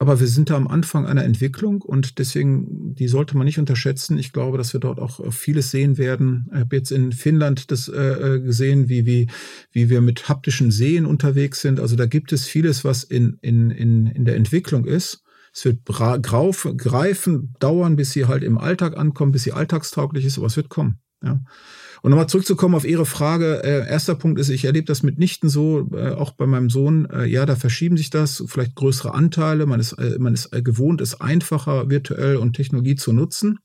[0.02, 4.18] Aber wir sind da am Anfang einer Entwicklung und deswegen, die sollte man nicht unterschätzen.
[4.18, 6.48] Ich glaube, dass wir dort auch äh, vieles sehen werden.
[6.52, 9.28] Ich habe jetzt in Finnland das äh, äh, gesehen, wie, wie,
[9.70, 11.78] wie wir mit haptischen Seen unterwegs sind.
[11.78, 15.22] Also da gibt es vieles, was in, in, in, in der Entwicklung ist.
[15.54, 20.36] Es wird grauf, greifen, dauern, bis sie halt im Alltag ankommen, bis sie alltagstauglich ist,
[20.36, 20.98] aber es wird kommen.
[21.22, 21.40] Ja.
[22.02, 23.62] Und nochmal zurückzukommen auf Ihre Frage.
[23.62, 27.08] Äh, erster Punkt ist, ich erlebe das mitnichten so, äh, auch bei meinem Sohn.
[27.08, 29.66] Äh, ja, da verschieben sich das, vielleicht größere Anteile.
[29.66, 33.60] Man ist, äh, man ist äh, gewohnt, es einfacher virtuell und Technologie zu nutzen.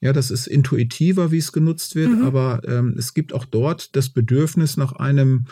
[0.00, 2.24] Ja, das ist intuitiver, wie es genutzt wird, mhm.
[2.24, 5.46] aber ähm, es gibt auch dort das Bedürfnis nach einem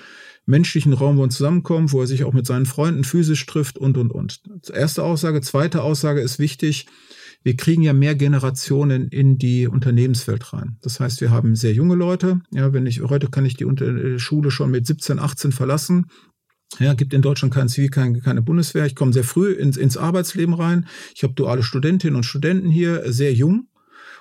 [0.46, 3.96] menschlichen Raum, wo man zusammenkommt, wo er sich auch mit seinen Freunden physisch trifft und,
[3.96, 4.42] und, und.
[4.72, 5.40] Erste Aussage.
[5.40, 6.87] Zweite Aussage ist wichtig
[7.44, 10.78] wir kriegen ja mehr Generationen in die Unternehmenswelt rein.
[10.80, 12.40] Das heißt, wir haben sehr junge Leute.
[12.50, 16.07] Ja, wenn ich, heute kann ich die äh, Schule schon mit 17, 18 verlassen.
[16.80, 18.87] Ja, gibt in Deutschland kein Zivil, keine, keine Bundeswehr.
[18.87, 20.87] Ich komme sehr früh ins, ins Arbeitsleben rein.
[21.14, 23.68] Ich habe duale Studentinnen und Studenten hier, sehr jung.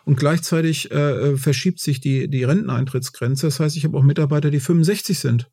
[0.04, 0.96] Und gleichzeitig äh,
[1.32, 3.48] äh verschiebt sich die, die Renteneintrittsgrenze.
[3.48, 5.50] Das heißt, ich habe auch Mitarbeiter, die 65 sind.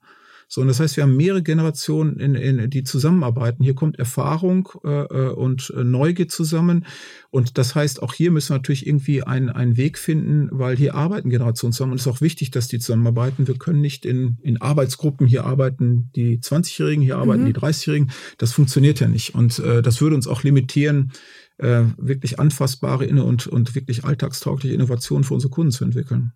[0.52, 3.62] So, und das heißt, wir haben mehrere Generationen, in, in, die zusammenarbeiten.
[3.62, 6.86] Hier kommt Erfahrung äh, äh und äh, Neugier zusammen.
[7.30, 10.96] Und das heißt, auch hier müssen wir natürlich irgendwie einen, einen Weg finden, weil hier
[10.96, 11.92] arbeiten Generationen zusammen.
[11.92, 13.46] Und es ist auch wichtig, dass die zusammenarbeiten.
[13.46, 17.52] Wir können nicht in, in Arbeitsgruppen, hier arbeiten die 20-Jährigen, hier arbeiten mhm.
[17.52, 18.10] die 30-Jährigen.
[18.38, 19.36] Das funktioniert ja nicht.
[19.36, 21.12] Und äh, das würde uns auch limitieren,
[21.58, 26.32] äh, wirklich anfassbare und, und wirklich alltagstaugliche Innovationen für unsere Kunden zu entwickeln.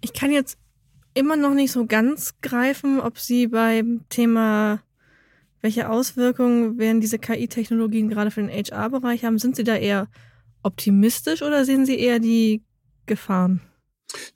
[0.00, 0.56] Ich kann jetzt
[1.14, 4.80] immer noch nicht so ganz greifen, ob Sie beim Thema,
[5.60, 10.08] welche Auswirkungen werden diese KI-Technologien gerade für den HR-Bereich haben, sind Sie da eher
[10.62, 12.62] optimistisch oder sehen Sie eher die
[13.06, 13.60] Gefahren?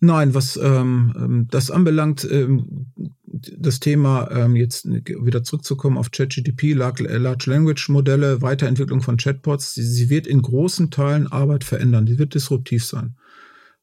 [0.00, 2.87] Nein, was ähm, ähm das anbelangt, ähm,
[3.26, 9.82] das Thema ähm, jetzt wieder zurückzukommen auf ChatGTP, Large Language Modelle, Weiterentwicklung von Chatbots, sie,
[9.82, 13.16] sie, wird in großen Teilen Arbeit verändern, die wird disruptiv sein.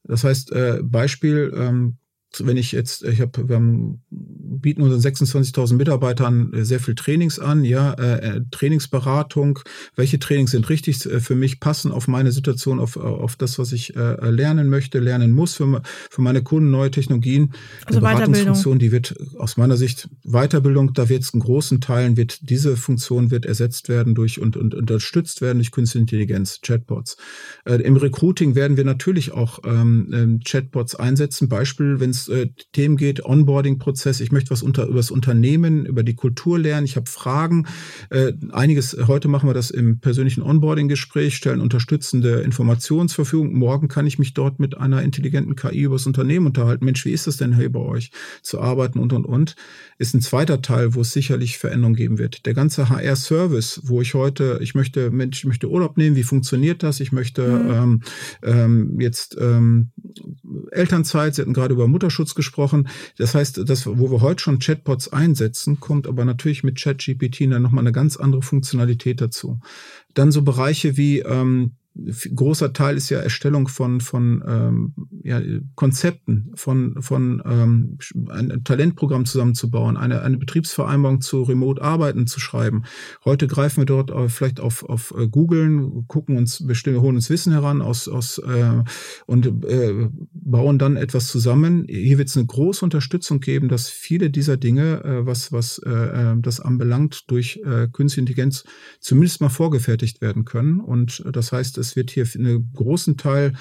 [0.04, 1.98] Das heißt, äh, Beispiel, ähm,
[2.40, 7.38] wenn ich jetzt, ich habe, wir haben, bieten unseren 26.000 Mitarbeitern äh, sehr viel Trainings
[7.38, 9.58] an, ja, äh, äh, Trainingsberatung,
[9.96, 13.72] welche Trainings sind richtig äh, für mich, passen auf meine Situation, auf, auf das, was
[13.72, 17.52] ich äh, lernen möchte, lernen muss für, für meine Kunden, neue Technologien.
[17.84, 22.48] Also Beratungsfunktion, die wird aus meiner Sicht Weiterbildung, da wird es in großen Teilen, wird
[22.48, 27.16] diese Funktion wird ersetzt werden durch und, und unterstützt werden durch Künstliche Intelligenz, Chatbots.
[27.64, 32.48] Äh, Im Recruiting werden wir natürlich auch ähm, ähm Chatbots einsetzen, Beispiel, wenn es äh,
[32.72, 34.20] Themen geht, Onboarding-Prozess.
[34.20, 36.84] Ich möchte was unter, über das Unternehmen, über die Kultur lernen.
[36.84, 37.66] Ich habe Fragen.
[38.10, 43.54] Äh, einiges, heute machen wir das im persönlichen Onboarding-Gespräch, stellen unterstützende Informationen zur Verfügung.
[43.54, 46.84] Morgen kann ich mich dort mit einer intelligenten KI über das Unternehmen unterhalten.
[46.84, 48.10] Mensch, wie ist das denn hier bei euch
[48.42, 49.56] zu arbeiten und, und, und.
[49.98, 52.46] Ist ein zweiter Teil, wo es sicherlich Veränderungen geben wird.
[52.46, 56.16] Der ganze HR-Service, wo ich heute, ich möchte, Mensch, ich möchte Urlaub nehmen.
[56.16, 57.00] Wie funktioniert das?
[57.00, 57.70] Ich möchte mhm.
[57.70, 58.02] ähm,
[58.42, 59.90] ähm, jetzt ähm,
[60.70, 62.88] Elternzeit, Sie hatten gerade über Mutterschutz gesprochen.
[63.16, 67.62] Das heißt, das, wo wir heute schon Chatbots einsetzen, kommt aber natürlich mit ChatGPT dann
[67.62, 69.60] nochmal eine ganz andere Funktionalität dazu.
[70.14, 75.40] Dann so Bereiche wie ähm, großer Teil ist ja Erstellung von von ähm, ja,
[75.74, 77.98] Konzepten, von von ähm,
[78.30, 82.84] ein Talentprogramm zusammenzubauen, eine eine Betriebsvereinbarung zu Remote-Arbeiten zu schreiben.
[83.24, 87.52] Heute greifen wir dort vielleicht auf auf äh, Googlen, gucken uns bestimmt holen uns Wissen
[87.52, 88.82] heran aus aus äh,
[89.26, 91.86] und äh, bauen dann etwas zusammen.
[91.88, 95.90] Hier wird es eine große Unterstützung geben, dass viele dieser Dinge, äh, was was äh,
[95.90, 98.64] äh das anbelangt, durch äh, Künstliche Intelligenz
[99.00, 100.80] zumindest mal vorgefertigt werden können.
[100.80, 103.52] Und das heißt, es wird hier einen großen Teil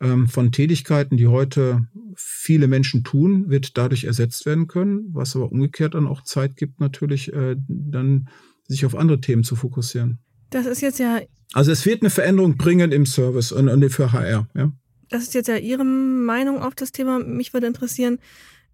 [0.00, 5.50] ähm, von Tätigkeiten, die heute viele Menschen tun, wird dadurch ersetzt werden können, was aber
[5.50, 8.28] umgekehrt dann auch Zeit gibt, natürlich äh, dann
[8.68, 10.18] sich auf andere Themen zu fokussieren.
[10.50, 11.20] Das ist jetzt ja.
[11.54, 14.72] Also es wird eine Veränderung bringen im Service und, und für HR, ja.
[15.08, 17.18] Das ist jetzt ja Ihre Meinung auf das Thema.
[17.18, 18.18] Mich würde interessieren,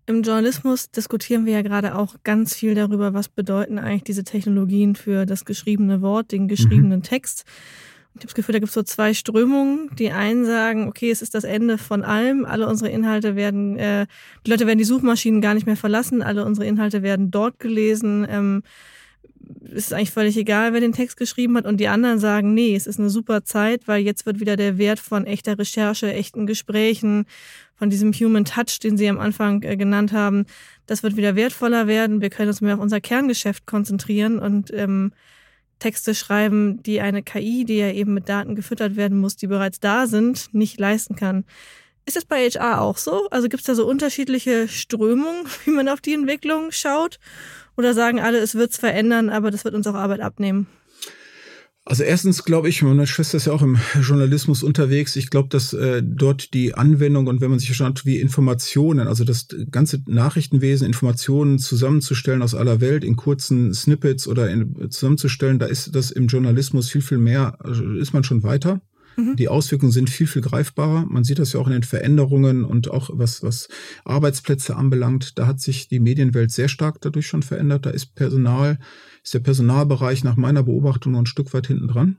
[0.06, 4.94] im Journalismus diskutieren wir ja gerade auch ganz viel darüber, was bedeuten eigentlich diese Technologien
[4.94, 7.02] für das geschriebene Wort, den geschriebenen mhm.
[7.02, 7.44] Text.
[8.14, 9.90] Ich habe das Gefühl, da gibt es so zwei Strömungen.
[9.96, 12.44] Die einen sagen, okay, es ist das Ende von allem.
[12.44, 14.06] Alle unsere Inhalte werden, äh,
[14.44, 16.22] die Leute werden die Suchmaschinen gar nicht mehr verlassen.
[16.22, 18.26] Alle unsere Inhalte werden dort gelesen.
[18.28, 18.62] Ähm,
[19.64, 21.64] es ist eigentlich völlig egal, wer den Text geschrieben hat.
[21.64, 24.78] Und die anderen sagen, nee, es ist eine super Zeit, weil jetzt wird wieder der
[24.78, 27.24] Wert von echter Recherche, echten Gesprächen,
[27.78, 30.46] von diesem Human Touch, den Sie am Anfang äh, genannt haben,
[30.86, 32.20] das wird wieder wertvoller werden.
[32.20, 35.12] Wir können uns mehr auf unser Kerngeschäft konzentrieren und ähm,
[35.78, 39.80] Texte schreiben, die eine KI, die ja eben mit Daten gefüttert werden muss, die bereits
[39.80, 41.44] da sind, nicht leisten kann.
[42.06, 43.28] Ist das bei HR auch so?
[43.30, 47.18] Also gibt es da so unterschiedliche Strömungen, wie man auf die Entwicklung schaut?
[47.76, 50.66] Oder sagen alle, es wird es verändern, aber das wird uns auch Arbeit abnehmen?
[51.88, 55.16] Also erstens glaube ich, meine Schwester ist ja auch im Journalismus unterwegs.
[55.16, 59.24] Ich glaube, dass äh, dort die Anwendung und wenn man sich schaut, wie Informationen, also
[59.24, 65.64] das ganze Nachrichtenwesen, Informationen zusammenzustellen aus aller Welt in kurzen Snippets oder in, zusammenzustellen, da
[65.64, 68.82] ist das im Journalismus viel, viel mehr, also ist man schon weiter.
[69.18, 69.36] Mhm.
[69.36, 71.04] Die Auswirkungen sind viel, viel greifbarer.
[71.06, 73.68] Man sieht das ja auch in den Veränderungen und auch was, was
[74.04, 75.38] Arbeitsplätze anbelangt.
[75.38, 77.84] Da hat sich die Medienwelt sehr stark dadurch schon verändert.
[77.84, 78.78] Da ist Personal,
[79.24, 82.18] ist der Personalbereich nach meiner Beobachtung noch ein Stück weit hinten dran.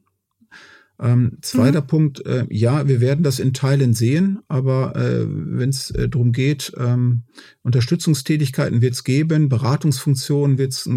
[1.01, 1.87] Ähm, zweiter mhm.
[1.87, 6.33] Punkt, äh, ja, wir werden das in Teilen sehen, aber äh, wenn es äh, darum
[6.33, 7.23] geht, ähm,
[7.63, 10.87] Unterstützungstätigkeiten wird es geben, Beratungsfunktionen wird es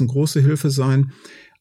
[0.00, 1.12] eine große Hilfe sein.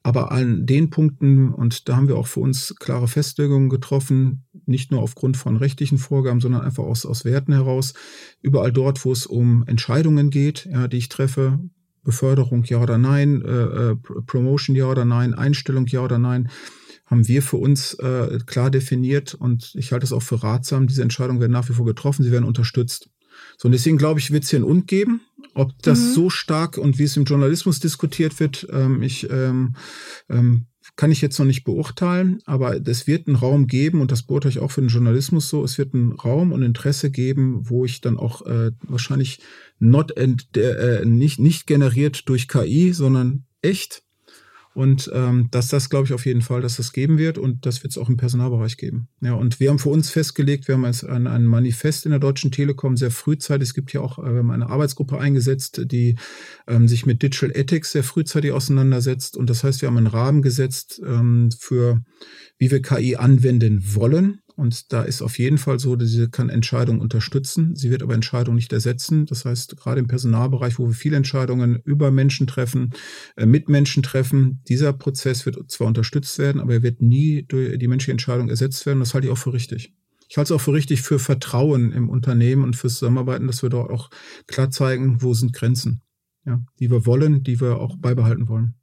[0.03, 4.91] Aber an den Punkten, und da haben wir auch für uns klare Festlegungen getroffen, nicht
[4.91, 7.93] nur aufgrund von rechtlichen Vorgaben, sondern einfach aus, aus Werten heraus,
[8.41, 11.59] überall dort, wo es um Entscheidungen geht, ja, die ich treffe,
[12.03, 16.49] Beförderung ja oder nein, äh, äh Promotion ja oder nein, Einstellung ja oder nein,
[17.05, 21.03] haben wir für uns äh, klar definiert und ich halte es auch für ratsam, diese
[21.03, 23.09] Entscheidungen werden nach wie vor getroffen, sie werden unterstützt.
[23.57, 25.21] So, und deswegen glaube ich, wird es hier ein Und geben.
[25.53, 26.13] Ob das mhm.
[26.13, 29.75] so stark und wie es im Journalismus diskutiert wird, ähm, ich ähm,
[30.29, 34.23] ähm, kann ich jetzt noch nicht beurteilen, aber es wird einen Raum geben, und das
[34.23, 37.85] beurteile ich auch für den Journalismus so, es wird einen Raum und Interesse geben, wo
[37.85, 39.39] ich dann auch äh, wahrscheinlich
[39.79, 44.03] not ent, äh, nicht, nicht generiert durch KI, sondern echt
[44.73, 47.83] und ähm, dass das, glaube ich, auf jeden Fall, dass das geben wird und das
[47.83, 49.09] wird es auch im Personalbereich geben.
[49.21, 52.19] Ja, und wir haben für uns festgelegt, wir haben jetzt ein, ein Manifest in der
[52.19, 53.69] Deutschen Telekom sehr frühzeitig.
[53.69, 56.15] Es gibt ja auch äh, wir haben eine Arbeitsgruppe eingesetzt, die
[56.67, 59.37] ähm, sich mit Digital Ethics sehr frühzeitig auseinandersetzt.
[59.37, 62.01] Und das heißt, wir haben einen Rahmen gesetzt ähm, für,
[62.57, 64.39] wie wir KI anwenden wollen.
[64.61, 67.75] Und da ist auf jeden Fall so, dass sie kann Entscheidungen unterstützen.
[67.75, 69.25] Sie wird aber Entscheidungen nicht ersetzen.
[69.25, 72.91] Das heißt, gerade im Personalbereich, wo wir viele Entscheidungen über Menschen treffen,
[73.37, 77.79] äh, mit Menschen treffen, dieser Prozess wird zwar unterstützt werden, aber er wird nie durch
[77.79, 78.99] die menschliche Entscheidung ersetzt werden.
[78.99, 79.95] Das halte ich auch für richtig.
[80.29, 83.71] Ich halte es auch für richtig für Vertrauen im Unternehmen und fürs Zusammenarbeiten, dass wir
[83.71, 84.11] dort auch
[84.45, 86.03] klar zeigen, wo sind Grenzen,
[86.45, 88.75] ja, die wir wollen, die wir auch beibehalten wollen.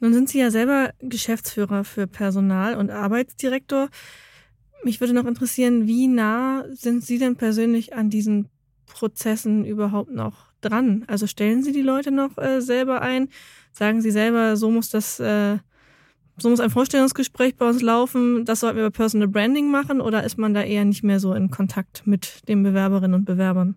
[0.00, 3.90] Nun sind Sie ja selber Geschäftsführer für Personal und Arbeitsdirektor.
[4.86, 8.48] Mich würde noch interessieren, wie nah sind Sie denn persönlich an diesen
[8.86, 11.02] Prozessen überhaupt noch dran?
[11.08, 13.28] Also stellen Sie die Leute noch äh, selber ein?
[13.72, 15.58] Sagen Sie selber, so muss das, äh,
[16.36, 20.22] so muss ein Vorstellungsgespräch bei uns laufen, das sollten wir bei Personal Branding machen oder
[20.22, 23.74] ist man da eher nicht mehr so in Kontakt mit den Bewerberinnen und Bewerbern?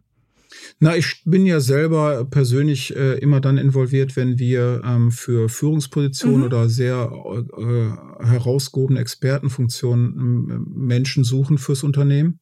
[0.79, 6.39] Na, ich bin ja selber persönlich äh, immer dann involviert, wenn wir ähm, für Führungspositionen
[6.39, 6.45] mhm.
[6.45, 7.11] oder sehr
[7.57, 12.39] äh, herausgehobene Expertenfunktionen äh, Menschen suchen fürs Unternehmen.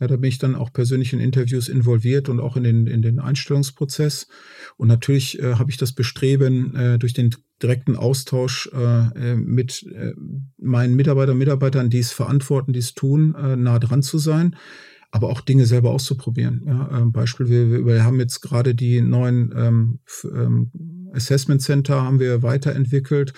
[0.00, 3.02] Ja, da bin ich dann auch persönlich in Interviews involviert und auch in den, in
[3.02, 4.28] den Einstellungsprozess.
[4.76, 9.84] Und natürlich äh, habe ich das Bestreben, äh, durch den direkten Austausch äh, äh mit
[9.92, 10.12] äh,
[10.56, 14.54] meinen Mitarbeitern und Mitarbeitern, die es verantworten, die es tun, äh, nah dran zu sein.
[15.10, 16.62] Aber auch Dinge selber auszuprobieren.
[16.66, 20.70] Ja, ähm, Beispiel, wir, wir haben jetzt gerade die neuen ähm, ähm,
[21.14, 23.32] Assessment Center haben wir weiterentwickelt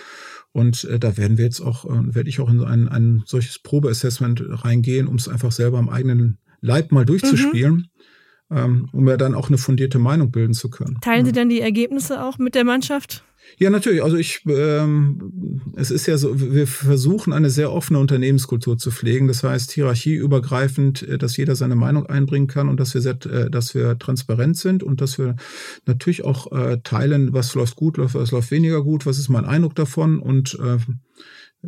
[0.52, 3.60] und äh, da werden wir jetzt auch, äh, werde ich auch in ein, ein solches
[3.60, 7.74] Probeassessment reingehen, um es einfach selber am eigenen Leib mal durchzuspielen.
[7.74, 7.84] Mhm.
[8.52, 10.98] Ähm, um ja dann auch eine fundierte Meinung bilden zu können.
[11.02, 13.22] Teilen Sie dann die Ergebnisse auch mit der Mannschaft?
[13.58, 14.02] Ja, natürlich.
[14.02, 19.28] Also ich, ähm, es ist ja so, wir versuchen eine sehr offene Unternehmenskultur zu pflegen.
[19.28, 23.50] Das heißt, hierarchieübergreifend, äh, dass jeder seine Meinung einbringen kann und dass wir, sehr, äh,
[23.50, 25.36] dass wir transparent sind und dass wir
[25.86, 29.74] natürlich auch äh, teilen, was läuft gut, was läuft weniger gut, was ist mein Eindruck
[29.74, 30.78] davon und äh,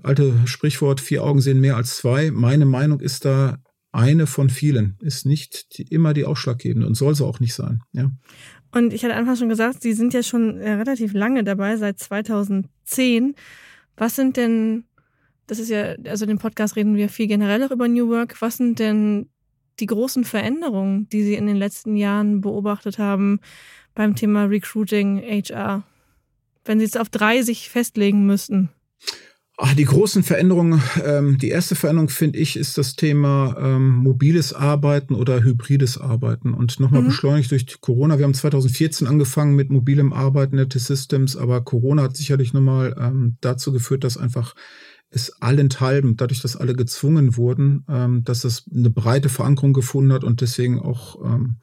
[0.02, 2.30] alte Sprichwort, vier Augen sehen mehr als zwei.
[2.30, 3.58] Meine Meinung ist da
[3.92, 7.82] eine von vielen, ist nicht die, immer die ausschlaggebende und soll so auch nicht sein.
[7.92, 8.10] Ja.
[8.72, 11.98] Und ich hatte einfach schon gesagt, Sie sind ja schon äh, relativ lange dabei, seit
[11.98, 13.34] 2010.
[13.96, 14.84] Was sind denn,
[15.46, 18.40] das ist ja, also in dem Podcast reden wir viel generell auch über New Work.
[18.40, 19.28] Was sind denn
[19.78, 23.40] die großen Veränderungen, die Sie in den letzten Jahren beobachtet haben
[23.94, 25.82] beim Thema Recruiting, HR?
[26.64, 28.70] Wenn Sie es auf drei sich festlegen müssten.
[29.58, 34.54] Ach, die großen Veränderungen, ähm, die erste Veränderung, finde ich, ist das Thema ähm, mobiles
[34.54, 36.54] Arbeiten oder hybrides Arbeiten.
[36.54, 37.08] Und nochmal mhm.
[37.08, 38.18] beschleunigt durch Corona.
[38.18, 43.36] Wir haben 2014 angefangen mit mobilem Arbeiten der T-Systems, aber Corona hat sicherlich nochmal ähm,
[43.42, 44.54] dazu geführt, dass einfach
[45.14, 50.24] es allenthalben, dadurch, dass alle gezwungen wurden, ähm, dass es eine breite Verankerung gefunden hat
[50.24, 51.58] und deswegen auch ähm,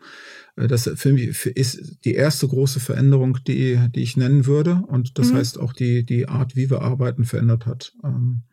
[0.55, 4.83] äh, das für mich ist die erste große Veränderung, die, die ich nennen würde.
[4.88, 5.38] Und das mhm.
[5.38, 7.93] heißt auch die, die Art, wie wir arbeiten, verändert hat.
[8.03, 8.43] Ähm,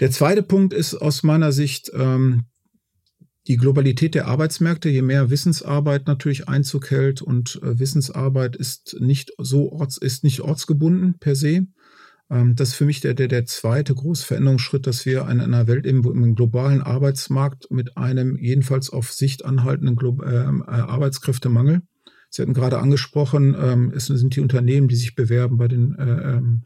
[0.00, 2.46] der zweite Punkt ist aus meiner Sicht ähm,
[3.46, 4.88] die Globalität der Arbeitsmärkte.
[4.88, 10.40] Je mehr Wissensarbeit natürlich Einzug hält und äh, Wissensarbeit ist nicht so orts, ist nicht
[10.40, 11.66] ortsgebunden per se.
[12.30, 15.66] Ähm, das ist für mich der, der, der zweite große Veränderungsschritt, dass wir in einer
[15.66, 21.82] Welt im, im globalen Arbeitsmarkt mit einem jedenfalls auf Sicht anhaltenden Glo ähm, äh, Arbeitskräftemangel.
[22.32, 26.36] Sie hatten gerade angesprochen, ähm, es sind die Unternehmen, die sich bewerben bei den, äh,
[26.36, 26.62] ähm,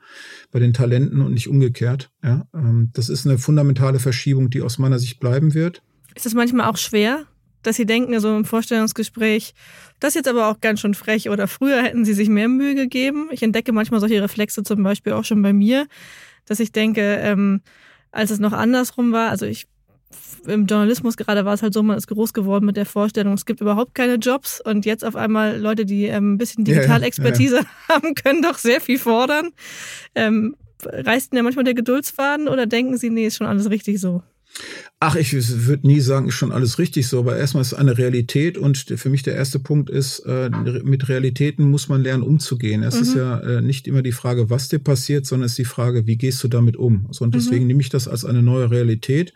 [0.50, 2.11] bei den Talenten und nicht umgekehrt.
[2.22, 5.83] Ja, ähm, das ist eine fundamentale Verschiebung, die aus meiner Sicht bleiben wird.
[6.14, 7.24] Ist das manchmal auch schwer,
[7.64, 9.55] dass sie denken, so im Vorstellungsgespräch,
[10.00, 12.74] das ist jetzt aber auch ganz schön frech oder früher hätten sie sich mehr Mühe
[12.74, 13.29] gegeben.
[13.33, 15.87] Ich entdecke manchmal solche Reflexe zum Beispiel auch schon bei mir,
[16.46, 17.62] dass ich denke, ähm,
[18.12, 19.66] als es noch andersrum war, also ich
[20.46, 23.46] im Journalismus gerade war es halt so, man ist groß geworden mit der Vorstellung, es
[23.46, 27.62] gibt überhaupt keine Jobs und jetzt auf einmal Leute, die ähm, ein bisschen Digitalexpertise ja,
[27.62, 27.68] ja.
[27.94, 29.50] haben, können doch sehr viel fordern.
[30.14, 34.00] Ähm, reißt denn ja manchmal der Geduldsfaden oder denken sie, nee, ist schon alles richtig
[34.00, 34.22] so?
[35.01, 35.33] Ach, ich
[35.67, 38.79] würde nie sagen, ist schon alles richtig so, aber erstmal ist es eine Realität und
[38.79, 40.49] für mich der erste Punkt ist, äh,
[40.83, 42.83] mit Realitäten muss man lernen umzugehen.
[42.83, 43.03] Es mhm.
[43.03, 46.07] ist ja äh, nicht immer die Frage, was dir passiert, sondern es ist die Frage,
[46.07, 47.09] wie gehst du damit um?
[47.11, 47.69] So, und deswegen mhm.
[47.69, 49.35] nehme ich das als eine neue Realität.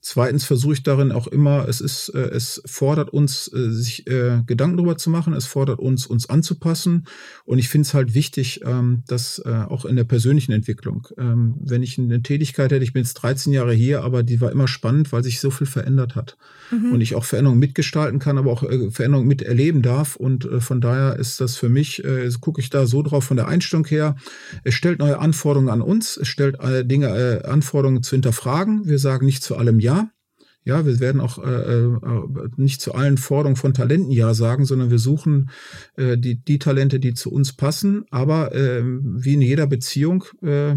[0.00, 4.42] Zweitens versuche ich darin auch immer, es ist, äh, es fordert uns, äh, sich äh,
[4.46, 7.06] Gedanken darüber zu machen, es fordert uns, uns anzupassen.
[7.44, 11.56] Und ich finde es halt wichtig, ähm, dass äh, auch in der persönlichen Entwicklung, ähm,
[11.60, 14.68] wenn ich eine Tätigkeit hätte, ich bin jetzt 13 Jahre hier, aber die war immer
[14.68, 16.36] spannend, weil sich so viel verändert hat.
[16.70, 16.92] Mhm.
[16.92, 20.14] Und ich auch Veränderungen mitgestalten kann, aber auch äh, Veränderungen miterleben darf.
[20.14, 23.36] Und äh, von daher ist das für mich, äh, gucke ich da so drauf von
[23.36, 24.14] der Einstellung her.
[24.62, 28.86] Es stellt neue Anforderungen an uns, es stellt äh, Dinge, äh, Anforderungen zu hinterfragen.
[28.86, 29.97] Wir sagen nicht zu allem Ja
[30.68, 30.86] ja.
[30.86, 31.98] Wir werden auch äh, äh,
[32.56, 35.50] nicht zu allen Forderungen von Talenten Ja sagen, sondern wir suchen
[35.96, 38.04] äh, die, die Talente, die zu uns passen.
[38.10, 40.76] Aber äh, wie in jeder Beziehung äh,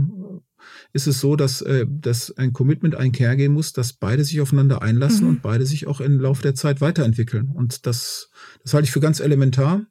[0.93, 5.23] ist es so, dass, äh, dass ein Commitment einhergehen muss, dass beide sich aufeinander einlassen
[5.23, 5.29] mhm.
[5.29, 7.49] und beide sich auch im Laufe der Zeit weiterentwickeln.
[7.49, 8.31] Und das,
[8.63, 9.85] das halte ich für ganz elementar.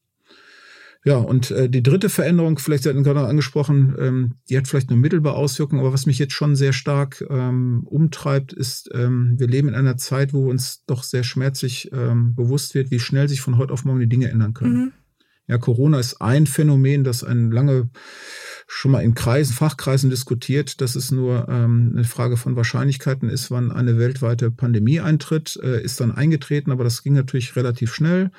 [1.03, 4.91] Ja, und äh, die dritte Veränderung, vielleicht Sie hatten gerade angesprochen, ähm, die hat vielleicht
[4.91, 9.47] eine mittelbare Auswirkung, aber was mich jetzt schon sehr stark ähm, umtreibt, ist, ähm, wir
[9.47, 13.41] leben in einer Zeit, wo uns doch sehr schmerzlich ähm, bewusst wird, wie schnell sich
[13.41, 14.75] von heute auf morgen die Dinge ändern können.
[14.75, 14.93] Mhm.
[15.47, 17.91] Ja, Corona ist ein Phänomen, das ein lange
[18.73, 23.51] schon mal in Kreisen, Fachkreisen diskutiert, dass es nur ähm, eine Frage von Wahrscheinlichkeiten ist,
[23.51, 28.31] wann eine weltweite Pandemie eintritt, äh, ist dann eingetreten, aber das ging natürlich relativ schnell.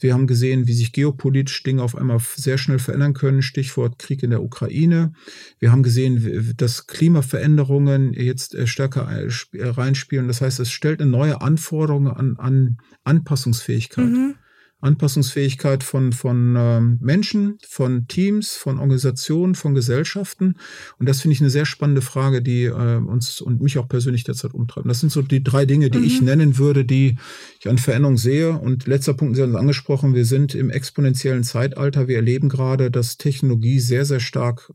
[0.00, 3.40] Wir haben gesehen, wie sich geopolitisch Dinge auf einmal sehr schnell verändern können.
[3.40, 5.12] Stichwort Krieg in der Ukraine.
[5.60, 9.30] Wir haben gesehen, dass Klimaveränderungen jetzt äh, stärker äh,
[9.62, 10.26] reinspielen.
[10.26, 14.06] Das heißt, es stellt eine neue Anforderung an, an Anpassungsfähigkeit.
[14.06, 14.34] Mhm.
[14.80, 20.54] Anpassungsfähigkeit von, von ähm, Menschen, von Teams, von Organisationen, von Gesellschaften.
[20.98, 24.22] Und das finde ich eine sehr spannende Frage, die äh, uns und mich auch persönlich
[24.22, 24.88] derzeit umtreiben.
[24.88, 26.04] Das sind so die drei Dinge, die mhm.
[26.04, 27.16] ich nennen würde, die
[27.58, 28.52] ich an Veränderung sehe.
[28.52, 32.06] Und letzter Punkt, Sie haben es angesprochen, wir sind im exponentiellen Zeitalter.
[32.06, 34.72] Wir erleben gerade, dass Technologie sehr, sehr stark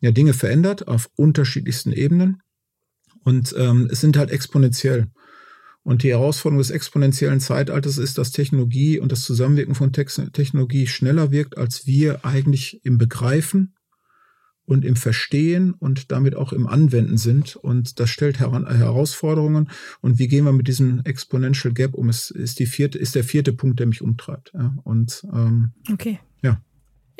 [0.00, 2.42] ja, Dinge verändert auf unterschiedlichsten Ebenen.
[3.24, 5.08] Und ähm, es sind halt exponentiell.
[5.84, 11.32] Und die Herausforderung des exponentiellen Zeitalters ist, dass Technologie und das Zusammenwirken von Technologie schneller
[11.32, 13.74] wirkt, als wir eigentlich im Begreifen
[14.64, 17.56] und im Verstehen und damit auch im Anwenden sind.
[17.56, 19.70] Und das stellt Herausforderungen.
[20.00, 22.08] Und wie gehen wir mit diesem Exponential Gap um?
[22.08, 24.52] Es ist die vierte, ist der vierte Punkt, der mich umtreibt.
[24.54, 26.20] Ja, und ähm, okay.
[26.42, 26.62] Ja.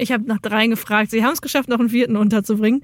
[0.03, 1.11] Ich habe nach dreien gefragt.
[1.11, 2.83] Sie haben es geschafft, noch einen vierten unterzubringen.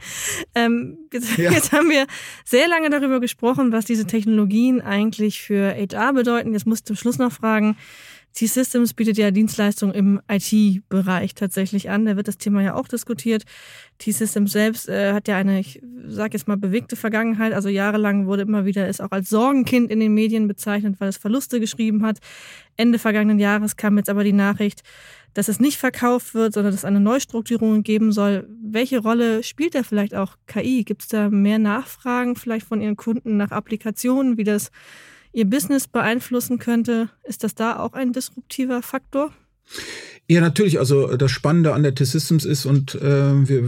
[0.54, 1.50] Ähm, jetzt, ja.
[1.52, 2.06] jetzt, haben wir
[2.44, 6.52] sehr lange darüber gesprochen, was diese Technologien eigentlich für HR bedeuten.
[6.52, 7.76] Jetzt muss ich zum Schluss noch fragen,
[8.34, 12.04] T-Systems bietet ja Dienstleistungen im IT-Bereich tatsächlich an.
[12.04, 13.42] Da wird das Thema ja auch diskutiert.
[13.98, 17.52] T-Systems selbst äh, hat ja eine, ich sage jetzt mal, bewegte Vergangenheit.
[17.52, 21.16] Also jahrelang wurde immer wieder es auch als Sorgenkind in den Medien bezeichnet, weil es
[21.16, 22.18] Verluste geschrieben hat.
[22.76, 24.82] Ende vergangenen Jahres kam jetzt aber die Nachricht,
[25.38, 28.48] dass es nicht verkauft wird, sondern dass es eine Neustrukturierung geben soll.
[28.60, 30.82] Welche Rolle spielt da vielleicht auch KI?
[30.82, 34.72] Gibt es da mehr Nachfragen vielleicht von Ihren Kunden nach Applikationen, wie das
[35.32, 37.10] Ihr Business beeinflussen könnte.
[37.22, 39.32] Ist das da auch ein disruptiver Faktor?
[40.30, 40.78] Ja, natürlich.
[40.78, 43.62] Also das Spannende an der T-Systems ist und äh, wir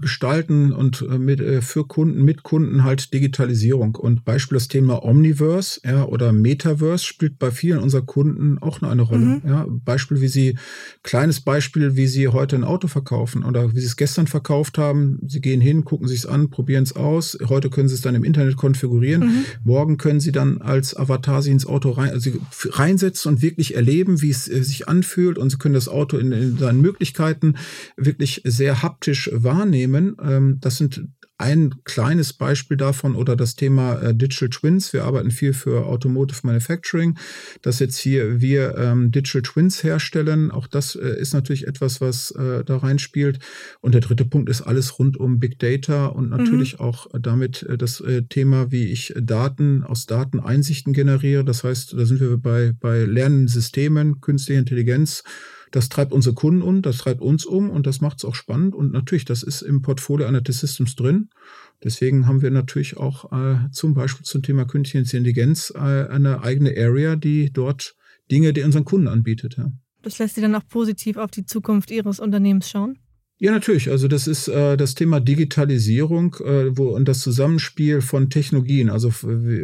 [0.00, 5.04] gestalten und äh, mit äh, für Kunden mit Kunden halt Digitalisierung und Beispiel das Thema
[5.04, 9.20] Omniverse ja, oder Metaverse spielt bei vielen unserer Kunden auch noch eine Rolle.
[9.20, 9.42] Mhm.
[9.46, 10.58] Ja, Beispiel wie sie
[11.04, 15.20] kleines Beispiel, wie sie heute ein Auto verkaufen oder wie sie es gestern verkauft haben.
[15.26, 17.38] Sie gehen hin, gucken sich es an, probieren es aus.
[17.48, 19.22] Heute können sie es dann im Internet konfigurieren.
[19.22, 19.44] Mhm.
[19.62, 22.30] Morgen können sie dann als Avatar sich ins Auto rein, also
[22.70, 26.58] reinsetzen und wirklich erleben, wie es äh, sich anfühlt und können das Auto in, in
[26.58, 27.54] seinen Möglichkeiten
[27.96, 30.16] wirklich sehr haptisch wahrnehmen.
[30.20, 31.04] Ähm, das sind
[31.40, 34.92] ein kleines Beispiel davon oder das Thema äh, Digital Twins.
[34.92, 37.18] Wir arbeiten viel für Automotive Manufacturing,
[37.62, 40.50] dass jetzt hier wir ähm, Digital Twins herstellen.
[40.50, 43.38] Auch das äh, ist natürlich etwas, was äh, da reinspielt.
[43.80, 46.36] Und der dritte Punkt ist alles rund um Big Data und mhm.
[46.36, 46.80] natürlich mhm.
[46.80, 51.44] auch damit äh, das äh, Thema, wie ich Daten aus Daten Einsichten generiere.
[51.44, 55.24] Das heißt, da sind wir bei, bei lernenden Systemen, künstliche Intelligenz
[55.70, 58.74] das treibt unsere Kunden um, das treibt uns um und das macht es auch spannend.
[58.74, 61.30] Und natürlich, das ist im Portfolio einer T-Systems drin.
[61.82, 66.74] Deswegen haben wir natürlich auch äh, zum Beispiel zum Thema künstliche Intelligenz äh, eine eigene
[66.76, 67.94] Area, die dort
[68.30, 69.56] Dinge, die unseren Kunden anbietet.
[69.56, 69.72] Ja.
[70.02, 72.98] Das lässt Sie dann auch positiv auf die Zukunft Ihres Unternehmens schauen?
[73.42, 73.90] Ja, natürlich.
[73.90, 78.90] Also das ist äh, das Thema Digitalisierung äh, wo, und das Zusammenspiel von Technologien.
[78.90, 79.14] Also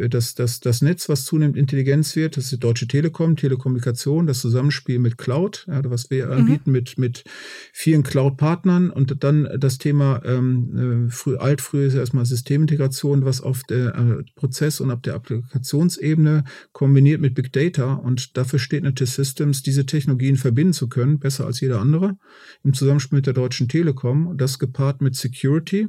[0.09, 4.39] das, das, das Netz, was zunehmend Intelligenz wird, das ist die Deutsche Telekom, Telekommunikation, das
[4.39, 6.31] Zusammenspiel mit Cloud, ja, was wir mhm.
[6.31, 7.23] anbieten mit, mit
[7.71, 13.41] vielen Cloud-Partnern und dann das Thema ähm, äh, früh, alt, früh ist erstmal Systemintegration, was
[13.41, 18.81] auf der äh, Prozess- und auf der Applikationsebene kombiniert mit Big Data und dafür steht
[18.81, 22.17] natürlich Systems, diese Technologien verbinden zu können, besser als jeder andere,
[22.63, 25.87] im Zusammenspiel mit der Deutschen Deutschen Telekom, das gepaart mit Security,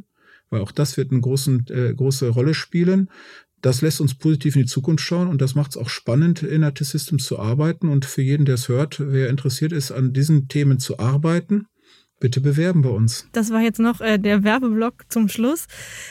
[0.50, 3.10] weil auch das wird eine großen, äh, große Rolle spielen.
[3.60, 6.62] Das lässt uns positiv in die Zukunft schauen und das macht es auch spannend, in
[6.62, 7.88] IT Systems zu arbeiten.
[7.88, 11.66] Und für jeden, der es hört, wer interessiert ist, an diesen Themen zu arbeiten,
[12.20, 13.28] bitte bewerben bei uns.
[13.32, 15.66] Das war jetzt noch äh, der Werbeblock zum Schluss.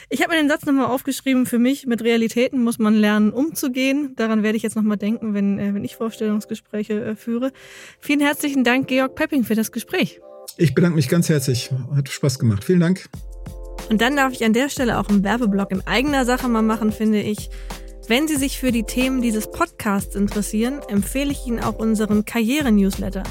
[0.09, 4.13] Ich habe mir den Satz nochmal aufgeschrieben, für mich mit Realitäten muss man lernen, umzugehen.
[4.17, 7.51] Daran werde ich jetzt nochmal denken, wenn, äh, wenn ich Vorstellungsgespräche äh, führe.
[7.99, 10.19] Vielen herzlichen Dank, Georg Pepping, für das Gespräch.
[10.55, 11.71] Ich bedanke mich ganz herzlich.
[11.95, 12.63] Hat Spaß gemacht.
[12.63, 13.09] Vielen Dank.
[13.89, 16.91] Und dann darf ich an der Stelle auch einen Werbeblock in eigener Sache mal machen,
[16.91, 17.49] finde ich.
[18.07, 23.23] Wenn Sie sich für die Themen dieses Podcasts interessieren, empfehle ich Ihnen auch unseren Karriere-Newsletter.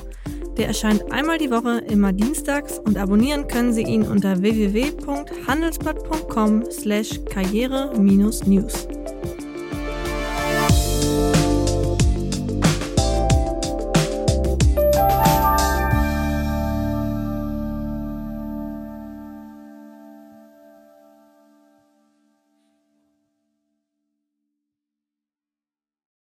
[0.59, 7.21] Der erscheint einmal die Woche, immer dienstags und abonnieren können Sie ihn unter www.handelsblatt.com slash
[7.25, 8.43] karriere-news.